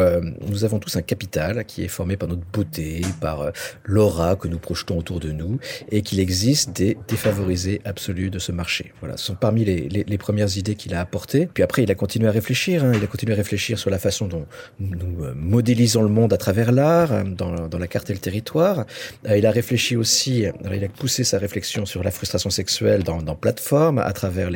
nous 0.51 0.65
avons 0.65 0.79
tous 0.79 0.97
un 0.97 1.03
capital 1.03 1.65
qui 1.67 1.85
est 1.85 1.89
formé 1.99 2.17
par 2.17 2.29
notre 2.29 2.43
beauté, 2.53 3.03
par 3.21 3.53
l'aura 3.85 4.37
que 4.37 4.49
nous 4.49 4.59
projetons 4.59 4.97
autour 4.99 5.21
de 5.21 5.31
nous, 5.33 5.59
et 5.93 6.01
qu'il 6.03 6.21
existe 6.21 6.73
des 6.75 6.97
défavorisés 7.07 7.81
absolus 7.85 8.31
de 8.31 8.39
ce 8.39 8.53
marché. 8.53 8.93
Voilà, 9.01 9.17
ce 9.19 9.25
sont 9.27 9.35
parmi 9.35 9.65
les 9.65 10.19
premières 10.19 10.57
idées 10.57 10.75
qu'il 10.75 10.95
a 10.95 11.01
apportées. 11.01 11.49
Puis 11.53 11.63
après, 11.63 11.83
il 11.83 11.91
a 11.91 11.95
continué 11.95 12.29
à 12.29 12.33
réfléchir. 12.33 12.85
hein. 12.85 12.93
il 12.95 13.03
a 13.05 13.07
continué 13.07 13.35
à 13.35 13.37
réfléchir 13.37 13.79
sur 13.79 13.91
la 13.91 13.99
façon 13.99 14.27
dont 14.29 14.38
nous 14.81 15.25
euh, 15.25 15.33
modélisons 15.35 16.03
le 16.03 16.09
monde 16.09 16.33
à 16.33 16.37
travers 16.37 16.73
l'art, 16.73 17.13
euh, 17.13 17.25
dans, 17.25 17.79
la 17.79 17.87
carte 17.87 18.11
et 18.11 18.13
le 18.13 18.19
territoire. 18.19 18.87
Euh, 19.29 19.39
il 19.39 19.47
a 19.47 19.51
réfléchi 19.51 19.97
aussi, 19.97 20.45
il 20.73 20.85
a 20.85 20.89
poussé 20.89 21.25
sa 21.25 21.39
réflexion 21.39 21.87
sur 21.87 22.03
la 22.03 22.11
frustration 22.11 22.51
sexuelle 22.51 23.03
dans, 23.03 23.23
dans 23.23 23.35
plateforme, 23.35 23.99
à 23.99 24.13
travers 24.13 24.51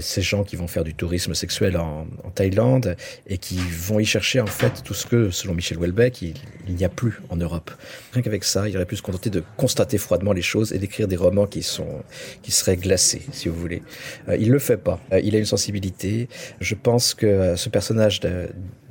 ces 0.00 0.22
gens 0.22 0.44
qui 0.44 0.56
vont 0.56 0.66
faire 0.66 0.84
du 0.84 0.94
tourisme 0.94 1.34
sexuel 1.34 1.76
en, 1.76 2.06
Thaïlande 2.34 2.96
et 3.26 3.38
qui 3.38 3.58
vont 3.58 3.98
y 3.98 4.04
chercher 4.04 4.40
en 4.40 4.46
fait 4.46 4.82
tout 4.84 4.94
ce 4.94 5.06
que, 5.06 5.30
selon 5.30 5.54
Michel 5.54 5.78
Houellebecq, 5.78 6.22
il, 6.22 6.34
n'y 6.68 6.84
a 6.84 6.88
plus 6.88 7.20
en 7.30 7.36
Europe. 7.36 7.70
Rien 8.12 8.22
qu'avec 8.22 8.44
ça, 8.44 8.68
il 8.68 8.76
aurait 8.76 8.86
pu 8.86 8.96
se 8.96 9.02
contenter 9.02 9.30
de 9.30 9.42
constater 9.56 9.98
froidement 9.98 10.32
les 10.32 10.42
choses 10.42 10.72
et 10.72 10.78
d'écrire 10.78 11.08
des 11.08 11.16
romans 11.16 11.46
qui 11.46 11.62
sont 11.62 12.02
qui 12.42 12.52
seraient 12.52 12.76
glacés, 12.76 13.22
si 13.32 13.48
vous 13.48 13.58
voulez. 13.58 13.82
Il 14.38 14.50
le 14.50 14.58
fait 14.58 14.76
pas. 14.76 15.00
Il 15.22 15.34
a 15.34 15.38
une 15.38 15.46
sensibilité. 15.46 16.28
Je 16.60 16.74
pense 16.74 17.14
que 17.14 17.56
ce 17.56 17.68
personnage 17.68 18.20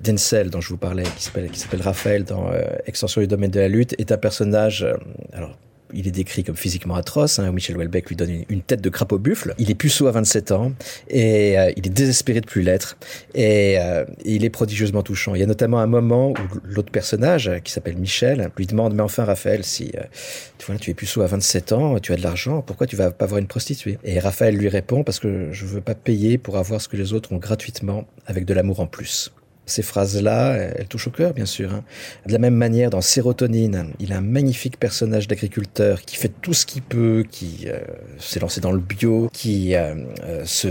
d'Ensel 0.03 0.49
dont 0.49 0.61
je 0.61 0.69
vous 0.69 0.77
parlais, 0.77 1.03
qui 1.03 1.23
s'appelle 1.23 1.49
qui 1.49 1.59
s'appelle 1.59 1.81
Raphaël 1.81 2.23
dans 2.23 2.51
euh, 2.51 2.61
Extension 2.85 3.21
du 3.21 3.27
domaine 3.27 3.51
de 3.51 3.59
la 3.59 3.67
lutte, 3.67 3.95
est 3.99 4.11
un 4.11 4.17
personnage. 4.17 4.83
euh, 4.83 4.93
alors 5.33 5.57
il 5.93 6.07
est 6.07 6.11
décrit 6.11 6.43
comme 6.43 6.55
physiquement 6.55 6.95
atroce. 6.95 7.39
Hein, 7.39 7.51
Michel 7.51 7.77
Houellebecq 7.77 8.09
lui 8.09 8.15
donne 8.15 8.43
une, 8.49 8.61
tête 8.61 8.81
de 8.81 8.89
crapaud 8.89 9.17
buffle. 9.17 9.53
Il 9.57 9.71
est 9.71 9.75
puceau 9.75 10.07
à 10.07 10.11
27 10.11 10.51
ans 10.51 10.73
et 11.09 11.57
euh, 11.57 11.71
il 11.77 11.87
est 11.87 11.91
désespéré 11.91 12.41
de 12.41 12.45
plus 12.45 12.61
l'être. 12.61 12.97
Et 13.33 13.77
euh, 13.79 14.05
il 14.25 14.45
est 14.45 14.49
prodigieusement 14.49 15.03
touchant. 15.03 15.35
Il 15.35 15.39
y 15.39 15.43
a 15.43 15.47
notamment 15.47 15.79
un 15.79 15.87
moment 15.87 16.31
où 16.31 16.59
l'autre 16.63 16.91
personnage, 16.91 17.51
qui 17.63 17.71
s'appelle 17.71 17.97
Michel, 17.97 18.49
lui 18.57 18.65
demande 18.65 18.93
Mais 18.93 19.03
enfin, 19.03 19.23
Raphaël, 19.23 19.63
si 19.63 19.91
euh, 19.95 20.01
tu, 20.57 20.67
vois, 20.67 20.77
tu 20.77 20.91
es 20.91 20.93
puceau 20.93 21.21
à 21.21 21.27
27 21.27 21.71
ans, 21.71 21.99
tu 21.99 22.13
as 22.13 22.15
de 22.15 22.23
l'argent, 22.23 22.61
pourquoi 22.61 22.87
tu 22.87 22.95
vas 22.95 23.11
pas 23.11 23.25
voir 23.25 23.39
une 23.39 23.47
prostituée? 23.47 23.97
Et 24.03 24.19
Raphaël 24.19 24.55
lui 24.55 24.69
répond 24.69 25.03
Parce 25.03 25.19
que 25.19 25.49
je 25.51 25.65
veux 25.65 25.81
pas 25.81 25.95
payer 25.95 26.37
pour 26.37 26.57
avoir 26.57 26.81
ce 26.81 26.87
que 26.87 26.97
les 26.97 27.13
autres 27.13 27.31
ont 27.31 27.37
gratuitement 27.37 28.05
avec 28.25 28.45
de 28.45 28.53
l'amour 28.53 28.79
en 28.79 28.87
plus. 28.87 29.31
Ces 29.67 29.83
phrases-là, 29.83 30.53
elles 30.55 30.87
touchent 30.87 31.07
au 31.09 31.11
cœur, 31.11 31.33
bien 31.33 31.45
sûr. 31.45 31.71
hein. 31.73 31.83
De 32.25 32.31
la 32.31 32.39
même 32.39 32.55
manière, 32.55 32.89
dans 32.89 33.01
Sérotonine, 33.01 33.91
il 33.99 34.13
a 34.13 34.17
un 34.17 34.21
magnifique 34.21 34.79
personnage 34.79 35.27
d'agriculteur 35.27 36.01
qui 36.01 36.15
fait 36.15 36.31
tout 36.41 36.53
ce 36.53 36.65
qu'il 36.65 36.81
peut, 36.81 37.25
qui 37.29 37.65
euh, 37.67 37.77
s'est 38.17 38.39
lancé 38.39 38.61
dans 38.61 38.71
le 38.71 38.79
bio, 38.79 39.29
qui 39.33 39.75
euh, 39.75 39.93
euh, 40.23 40.45
se, 40.45 40.69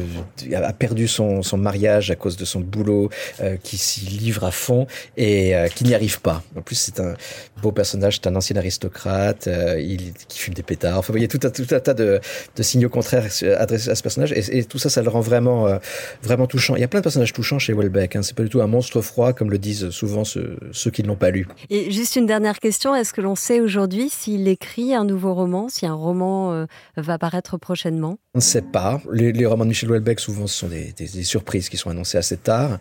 a 0.54 0.72
perdu 0.72 1.06
son, 1.08 1.42
son 1.42 1.58
mariage 1.58 2.10
à 2.10 2.16
cause 2.16 2.36
de 2.36 2.44
son 2.44 2.60
boulot, 2.60 3.10
euh, 3.42 3.56
qui 3.62 3.76
s'y 3.76 4.00
livre 4.00 4.44
à 4.44 4.50
fond 4.50 4.86
et 5.16 5.54
euh, 5.54 5.68
qui 5.68 5.84
n'y 5.84 5.94
arrive 5.94 6.20
pas. 6.22 6.42
En 6.56 6.62
plus, 6.62 6.76
c'est 6.76 6.98
un 6.98 7.14
beau 7.62 7.72
personnage, 7.72 8.16
c'est 8.16 8.28
un 8.28 8.36
ancien 8.36 8.56
aristocrate, 8.56 9.46
euh, 9.48 9.80
il, 9.80 10.12
qui 10.28 10.38
fume 10.38 10.54
des 10.54 10.62
pétards. 10.62 10.98
Enfin, 10.98 11.08
vous 11.08 11.14
voyez, 11.14 11.28
tout 11.28 11.40
un, 11.44 11.50
tout 11.50 11.66
un 11.70 11.80
tas 11.80 11.94
de, 11.94 12.20
de 12.54 12.62
signaux 12.62 12.88
contraires 12.88 13.26
adressés 13.58 13.90
à 13.90 13.94
ce 13.94 14.02
personnage 14.02 14.32
et, 14.32 14.58
et 14.58 14.64
tout 14.64 14.78
ça, 14.78 14.90
ça 14.90 15.02
le 15.02 15.08
rend 15.08 15.20
vraiment, 15.20 15.66
euh, 15.66 15.78
vraiment 16.22 16.46
touchant. 16.46 16.76
Il 16.76 16.80
y 16.80 16.84
a 16.84 16.88
plein 16.88 17.00
de 17.00 17.04
personnages 17.04 17.32
touchants 17.32 17.58
chez 17.58 17.72
Welbeck. 17.72 18.16
Hein. 18.16 18.22
C'est 18.22 18.36
pas 18.36 18.42
du 18.42 18.48
tout 18.48 18.60
un 18.60 18.66
monstre 18.66 19.00
froid 19.00 19.32
comme 19.32 19.50
le 19.50 19.58
disent 19.58 19.90
souvent 19.90 20.24
ceux, 20.24 20.56
ceux 20.72 20.90
qui 20.90 21.02
ne 21.02 21.08
l'ont 21.08 21.16
pas 21.16 21.30
lu. 21.30 21.46
Et 21.70 21.90
juste 21.90 22.16
une 22.16 22.26
dernière 22.26 22.58
question, 22.58 22.94
est-ce 22.94 23.12
que 23.12 23.20
l'on 23.20 23.36
sait 23.36 23.60
aujourd'hui 23.60 24.08
s'il 24.10 24.46
écrit 24.48 24.94
un 24.94 25.04
nouveau 25.04 25.34
roman, 25.34 25.68
si 25.68 25.86
un 25.86 25.94
roman 25.94 26.52
euh, 26.52 26.66
va 26.96 27.18
paraître 27.18 27.56
prochainement? 27.58 28.18
On 28.34 28.38
ne 28.38 28.42
sait 28.42 28.62
pas. 28.62 29.00
Les, 29.12 29.32
les 29.32 29.46
romans 29.46 29.64
de 29.64 29.70
Michel 29.70 29.90
Houellebecq, 29.90 30.20
souvent, 30.20 30.46
ce 30.46 30.58
sont 30.58 30.68
des, 30.68 30.92
des, 30.92 31.06
des 31.06 31.24
surprises 31.24 31.68
qui 31.68 31.76
sont 31.76 31.90
annoncées 31.90 32.18
assez 32.18 32.36
tard. 32.36 32.78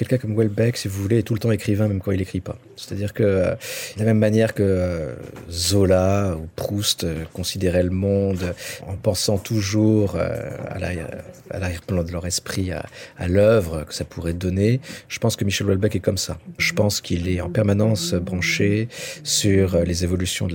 Quelqu'un 0.00 0.16
comme 0.16 0.34
Houellebecq, 0.34 0.78
si 0.78 0.88
vous 0.88 1.02
voulez, 1.02 1.18
est 1.18 1.22
tout 1.22 1.34
le 1.34 1.40
temps 1.40 1.52
écrivain, 1.52 1.86
même 1.86 2.00
quand 2.00 2.10
il 2.10 2.20
n'écrit 2.20 2.40
pas. 2.40 2.56
C'est-à-dire 2.74 3.12
que, 3.12 3.22
euh, 3.22 3.50
de 3.50 3.98
la 3.98 4.06
même 4.06 4.18
manière 4.18 4.54
que 4.54 4.62
euh, 4.62 5.14
Zola 5.50 6.38
ou 6.40 6.48
Proust 6.56 7.04
euh, 7.04 7.24
considéraient 7.34 7.82
le 7.82 7.90
monde 7.90 8.54
en 8.86 8.94
pensant 8.94 9.36
toujours 9.36 10.16
à 10.16 10.78
l'arrière-plan 10.78 12.02
de 12.02 12.12
leur 12.12 12.26
esprit, 12.26 12.72
à, 12.72 13.28
l'œuvre 13.28 13.84
que 13.84 13.92
ça 13.92 14.06
pourrait 14.06 14.32
donner, 14.32 14.80
je 15.08 15.18
pense 15.18 15.36
que 15.36 15.44
Michel 15.44 15.66
Houellebecq 15.66 15.96
est 15.96 16.00
comme 16.00 16.16
ça. 16.16 16.38
Je 16.56 16.72
pense 16.72 17.02
qu'il 17.02 17.28
est 17.28 17.42
en 17.42 17.50
permanence 17.50 18.14
branché 18.14 18.88
sur 19.22 19.80
les 19.80 20.02
évolutions 20.02 20.48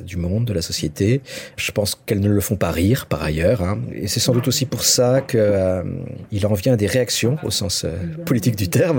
du 0.00 0.16
monde, 0.16 0.44
de 0.44 0.52
la 0.52 0.62
société. 0.62 1.22
Je 1.56 1.72
pense 1.72 2.00
qu'elles 2.06 2.20
ne 2.20 2.30
le 2.30 2.40
font 2.40 2.54
pas 2.54 2.70
rire, 2.70 3.06
par 3.06 3.24
ailleurs. 3.24 3.62
Hein. 3.62 3.80
Et 3.94 4.06
c'est 4.06 4.20
sans 4.20 4.32
doute 4.32 4.46
aussi 4.46 4.64
pour 4.64 4.84
ça 4.84 5.22
qu'il 5.22 6.46
en 6.46 6.54
vient 6.54 6.74
à 6.74 6.76
des 6.76 6.86
réactions, 6.86 7.36
au 7.42 7.50
sens 7.50 7.84
politique 8.24 8.54
du 8.54 8.68
terme. 8.68 8.91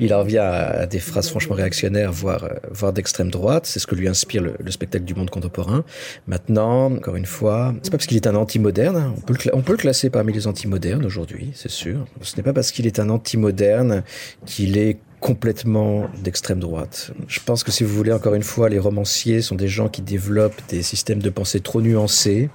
Il 0.00 0.14
en 0.14 0.22
vient 0.22 0.44
à, 0.44 0.86
des 0.86 0.98
phrases 0.98 1.28
franchement 1.28 1.56
réactionnaires, 1.56 2.12
voire, 2.12 2.44
euh, 2.44 2.48
voire 2.70 2.92
d'extrême 2.92 3.30
droite. 3.30 3.66
C'est 3.66 3.78
ce 3.78 3.86
que 3.86 3.94
lui 3.94 4.08
inspire 4.08 4.42
le, 4.42 4.54
le, 4.58 4.70
spectacle 4.70 5.04
du 5.04 5.14
monde 5.14 5.30
contemporain. 5.30 5.84
Maintenant, 6.26 6.92
encore 6.92 7.16
une 7.16 7.26
fois, 7.26 7.74
c'est 7.82 7.90
pas 7.90 7.98
parce 7.98 8.06
qu'il 8.06 8.16
est 8.16 8.26
un 8.26 8.34
anti-moderne. 8.34 9.14
On, 9.16 9.20
peut 9.20 9.36
on 9.52 9.62
peut 9.62 9.72
le 9.72 9.78
classer 9.78 10.10
parmi 10.10 10.32
les 10.32 10.46
anti-modernes 10.46 11.04
aujourd'hui, 11.04 11.52
c'est 11.54 11.70
sûr. 11.70 12.06
Ce 12.22 12.36
n'est 12.36 12.42
pas 12.42 12.52
parce 12.52 12.72
qu'il 12.72 12.86
est 12.86 12.98
un 12.98 13.10
anti-moderne 13.10 14.02
qu'il 14.46 14.78
est 14.78 14.98
complètement 15.20 16.08
d'extrême 16.22 16.60
droite. 16.60 17.12
Je 17.28 17.40
pense 17.40 17.62
que 17.62 17.70
si 17.70 17.84
vous 17.84 17.94
voulez, 17.94 18.12
encore 18.12 18.34
une 18.34 18.42
fois, 18.42 18.68
les 18.68 18.78
romanciers 18.78 19.42
sont 19.42 19.54
des 19.54 19.68
gens 19.68 19.88
qui 19.88 20.02
développent 20.02 20.60
des 20.68 20.82
systèmes 20.82 21.20
de 21.20 21.30
pensée 21.30 21.60
trop 21.60 21.82
nuancés. 21.82 22.48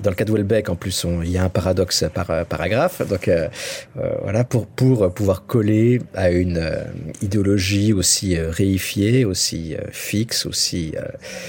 Dans 0.00 0.10
le 0.10 0.16
cas 0.16 0.24
de 0.24 0.32
Welbeck, 0.32 0.68
en 0.68 0.76
plus, 0.76 1.04
on, 1.04 1.22
il 1.22 1.30
y 1.30 1.38
a 1.38 1.44
un 1.44 1.48
paradoxe 1.48 2.04
par 2.12 2.30
euh, 2.30 2.44
paragraphe. 2.44 3.06
Donc 3.06 3.28
euh, 3.28 3.48
euh, 3.98 4.10
voilà, 4.22 4.42
pour 4.44 4.66
pour 4.66 5.12
pouvoir 5.12 5.46
coller 5.46 6.00
à 6.14 6.30
une 6.30 6.70
idéologie 7.22 7.92
aussi 7.92 8.38
réifiée, 8.38 9.24
aussi 9.24 9.76
fixe, 9.90 10.46
aussi 10.46 10.94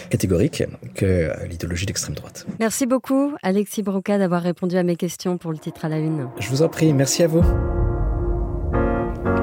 catégorique 0.10 0.64
que 0.96 1.32
l'idéologie 1.50 1.86
d'extrême 1.86 2.16
droite. 2.16 2.46
Merci 2.60 2.86
beaucoup, 2.86 3.34
Alexis 3.42 3.84
Broca, 3.84 4.18
d'avoir 4.18 4.42
répondu 4.42 4.78
à 4.78 4.84
mes 4.84 4.96
questions 4.96 5.38
pour 5.38 5.52
le 5.52 5.58
titre 5.58 5.86
à 5.86 5.90
la 5.90 5.98
une. 5.98 6.28
Je 6.40 6.50
vous 6.50 6.62
en 6.62 6.70
prie, 6.70 6.94
merci 6.94 7.24
à 7.24 7.28
vous. 7.28 7.44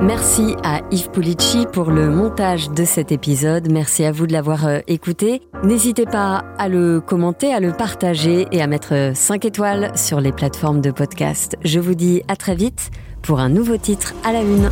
Merci 0.03 0.55
à 0.63 0.83
Yves 0.91 1.11
Pulici 1.11 1.67
pour 1.73 1.91
le 1.91 2.11
montage 2.11 2.71
de 2.71 2.85
cet 2.85 3.13
épisode. 3.13 3.71
Merci 3.73 4.05
à 4.05 4.13
vous 4.13 4.27
de 4.27 4.33
l'avoir 4.33 4.67
euh, 4.67 4.81
écouté. 4.87 5.41
N'hésitez 5.65 6.05
pas 6.05 6.45
à 6.59 6.69
le 6.69 7.01
commenter, 7.01 7.53
à 7.53 7.61
le 7.61 7.73
partager 7.73 8.47
et 8.53 8.61
à 8.61 8.67
mettre 8.67 9.13
5 9.15 9.45
étoiles 9.45 9.93
sur 9.97 10.21
les 10.21 10.33
plateformes 10.33 10.81
de 10.81 10.91
podcast. 10.91 11.57
Je 11.65 11.81
vous 11.81 11.95
dis 11.95 12.23
à 12.29 12.37
très 12.37 12.55
vite 12.55 12.91
pour 13.23 13.41
un 13.41 13.49
nouveau 13.49 13.79
titre 13.79 14.15
à 14.23 14.33
la 14.33 14.43
une. 14.43 14.71